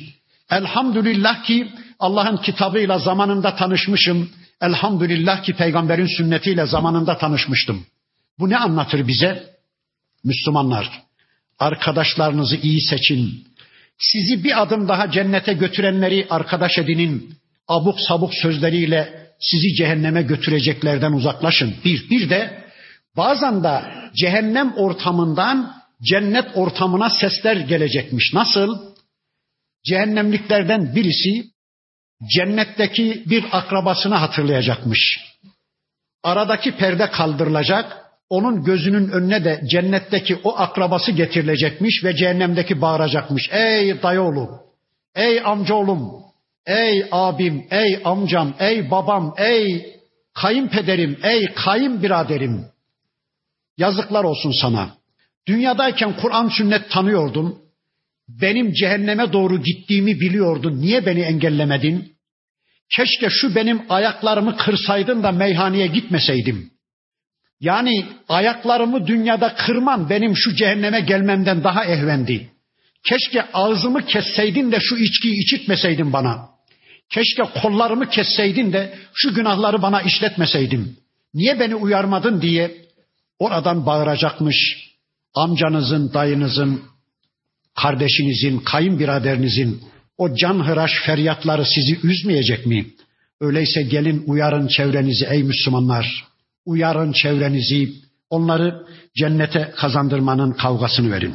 [0.50, 1.68] Elhamdülillah ki
[1.98, 4.30] Allah'ın kitabıyla zamanında tanışmışım.
[4.60, 7.86] Elhamdülillah ki peygamberin sünnetiyle zamanında tanışmıştım.
[8.38, 9.52] Bu ne anlatır bize?
[10.24, 11.02] Müslümanlar,
[11.58, 13.44] arkadaşlarınızı iyi seçin.
[13.98, 17.41] Sizi bir adım daha cennete götürenleri arkadaş edinin.
[17.68, 21.74] Abuk sabuk sözleriyle sizi cehenneme götüreceklerden uzaklaşın.
[21.84, 22.64] Bir, bir de
[23.16, 23.82] bazen de
[24.16, 28.32] cehennem ortamından cennet ortamına sesler gelecekmiş.
[28.34, 28.78] Nasıl?
[29.84, 31.44] Cehennemliklerden birisi
[32.36, 35.20] cennetteki bir akrabasını hatırlayacakmış.
[36.22, 37.96] Aradaki perde kaldırılacak,
[38.30, 43.48] onun gözünün önüne de cennetteki o akrabası getirilecekmiş ve cehennemdeki bağıracakmış.
[43.52, 44.60] Ey dayıoğlu,
[45.14, 46.22] ey amcaoğlum,
[46.66, 49.96] ey abim, ey amcam, ey babam, ey
[50.34, 52.64] kayınpederim, ey kayınbiraderim.
[53.78, 54.96] Yazıklar olsun sana.
[55.48, 57.58] Dünyadayken Kur'an sünnet tanıyordun.
[58.28, 60.80] Benim cehenneme doğru gittiğimi biliyordun.
[60.80, 62.12] Niye beni engellemedin?
[62.96, 66.70] Keşke şu benim ayaklarımı kırsaydın da meyhaneye gitmeseydim.
[67.60, 72.50] Yani ayaklarımı dünyada kırman benim şu cehenneme gelmemden daha ehvendi.
[73.08, 76.51] Keşke ağzımı kesseydin de şu içkiyi içitmeseydin bana.
[77.12, 80.98] Keşke kollarımı kesseydin de şu günahları bana işletmeseydin.
[81.34, 82.76] Niye beni uyarmadın diye
[83.38, 84.56] oradan bağıracakmış.
[85.34, 86.82] Amcanızın, dayınızın,
[87.74, 89.82] kardeşinizin, kayınbiraderinizin
[90.18, 92.86] o can hıraş feryatları sizi üzmeyecek mi?
[93.40, 96.24] Öyleyse gelin uyarın çevrenizi ey Müslümanlar.
[96.66, 97.92] Uyarın çevrenizi,
[98.30, 98.86] onları
[99.16, 101.34] cennete kazandırmanın kavgasını verin.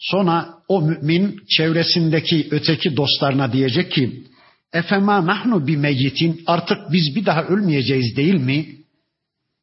[0.00, 4.24] Sonra o mümin çevresindeki öteki dostlarına diyecek ki
[4.72, 8.66] Efema nahnu bi meyyitin artık biz bir daha ölmeyeceğiz değil mi?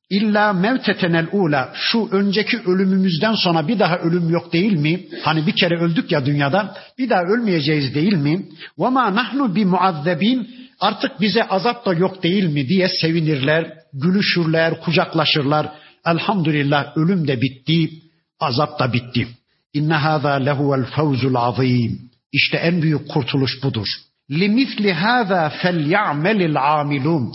[0.09, 5.05] İlla mevtetenel ula şu önceki ölümümüzden sonra bir daha ölüm yok değil mi?
[5.23, 8.45] Hani bir kere öldük ya dünyada bir daha ölmeyeceğiz değil mi?
[8.79, 14.81] Ve ma nahnu bi muazzebin artık bize azap da yok değil mi diye sevinirler, gülüşürler,
[14.81, 15.69] kucaklaşırlar.
[16.05, 17.89] Elhamdülillah ölüm de bitti,
[18.39, 19.27] azap da bitti.
[19.77, 21.91] İnne hâzâ lehuvel fevzul azîm.
[22.31, 23.87] İşte en büyük kurtuluş budur.
[24.31, 27.33] Limithli hâzâ felya'melil amilun.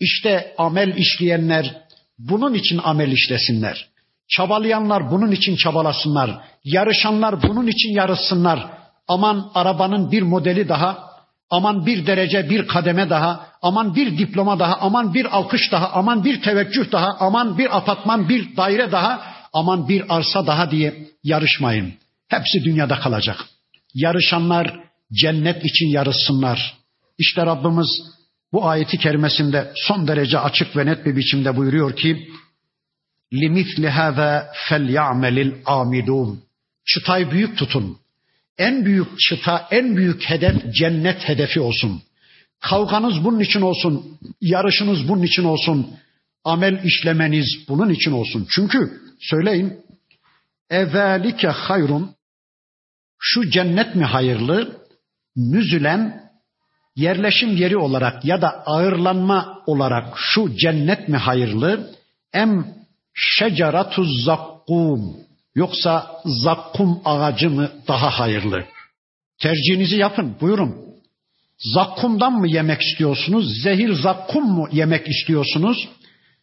[0.00, 1.82] İşte amel işleyenler
[2.18, 3.88] bunun için amel işlesinler.
[4.28, 6.40] Çabalayanlar bunun için çabalasınlar.
[6.64, 8.70] Yarışanlar bunun için yarışsınlar.
[9.08, 11.08] Aman arabanın bir modeli daha,
[11.50, 16.24] aman bir derece, bir kademe daha, aman bir diploma daha, aman bir alkış daha, aman
[16.24, 21.94] bir teveccüh daha, aman bir apartman, bir daire daha, aman bir arsa daha diye yarışmayın.
[22.28, 23.44] Hepsi dünyada kalacak.
[23.94, 24.80] Yarışanlar
[25.12, 26.76] cennet için yarışsınlar.
[27.18, 28.02] İşte Rabbimiz
[28.52, 32.28] bu ayeti kerimesinde son derece açık ve net bir biçimde buyuruyor ki
[33.32, 36.42] limithli hâzâ felyamelil amilûn.
[36.84, 37.98] Çıtayı büyük tutun.
[38.58, 42.02] En büyük çıta, en büyük hedef cennet hedefi olsun.
[42.60, 45.90] Kavganız bunun için olsun, yarışınız bunun için olsun,
[46.48, 48.46] amel işlemeniz bunun için olsun.
[48.50, 49.80] Çünkü söyleyin,
[50.70, 52.14] evelike hayrun,
[53.18, 54.76] şu cennet mi hayırlı,
[55.36, 56.30] nüzülen
[56.96, 61.94] yerleşim yeri olarak ya da ağırlanma olarak şu cennet mi hayırlı?
[62.32, 62.74] Em
[63.14, 65.16] şeceratu zakkum
[65.54, 68.64] yoksa zakkum ağacı mı daha hayırlı?
[69.38, 70.88] Tercihinizi yapın buyurun.
[71.74, 73.62] Zakkumdan mı yemek istiyorsunuz?
[73.62, 75.88] Zehir zakkum mu yemek istiyorsunuz?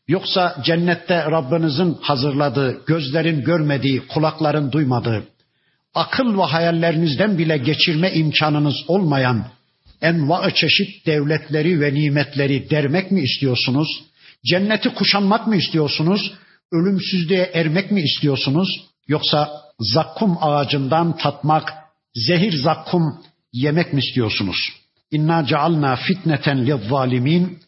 [0.07, 5.23] Yoksa cennette Rabbinizin hazırladığı, gözlerin görmediği, kulakların duymadığı,
[5.93, 9.45] akıl ve hayallerinizden bile geçirme imkanınız olmayan
[10.01, 13.87] enva çeşit devletleri ve nimetleri dermek mi istiyorsunuz?
[14.45, 16.33] Cenneti kuşanmak mı istiyorsunuz?
[16.71, 18.85] Ölümsüzlüğe ermek mi istiyorsunuz?
[19.07, 19.49] Yoksa
[19.79, 21.73] zakkum ağacından tatmak,
[22.15, 24.57] zehir zakkum yemek mi istiyorsunuz?
[25.11, 27.59] İnna cealna fitneten lizzalimin.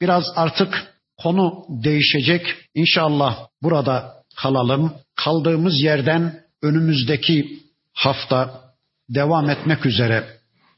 [0.00, 2.54] Biraz artık konu değişecek.
[2.74, 4.92] İnşallah burada kalalım.
[5.16, 7.58] Kaldığımız yerden önümüzdeki
[7.94, 8.60] hafta
[9.08, 10.24] devam etmek üzere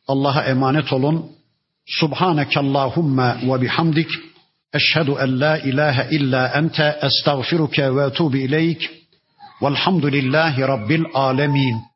[0.08, 1.30] Allah'a emanet olun.
[1.86, 4.08] Subhaneke Allahumma ve bihamdik.
[4.74, 8.90] Eşhedü en la ilahe illa ente estağfiruke ve etubu ileyk.
[9.62, 11.89] Velhamdülillahi Rabbil alemin.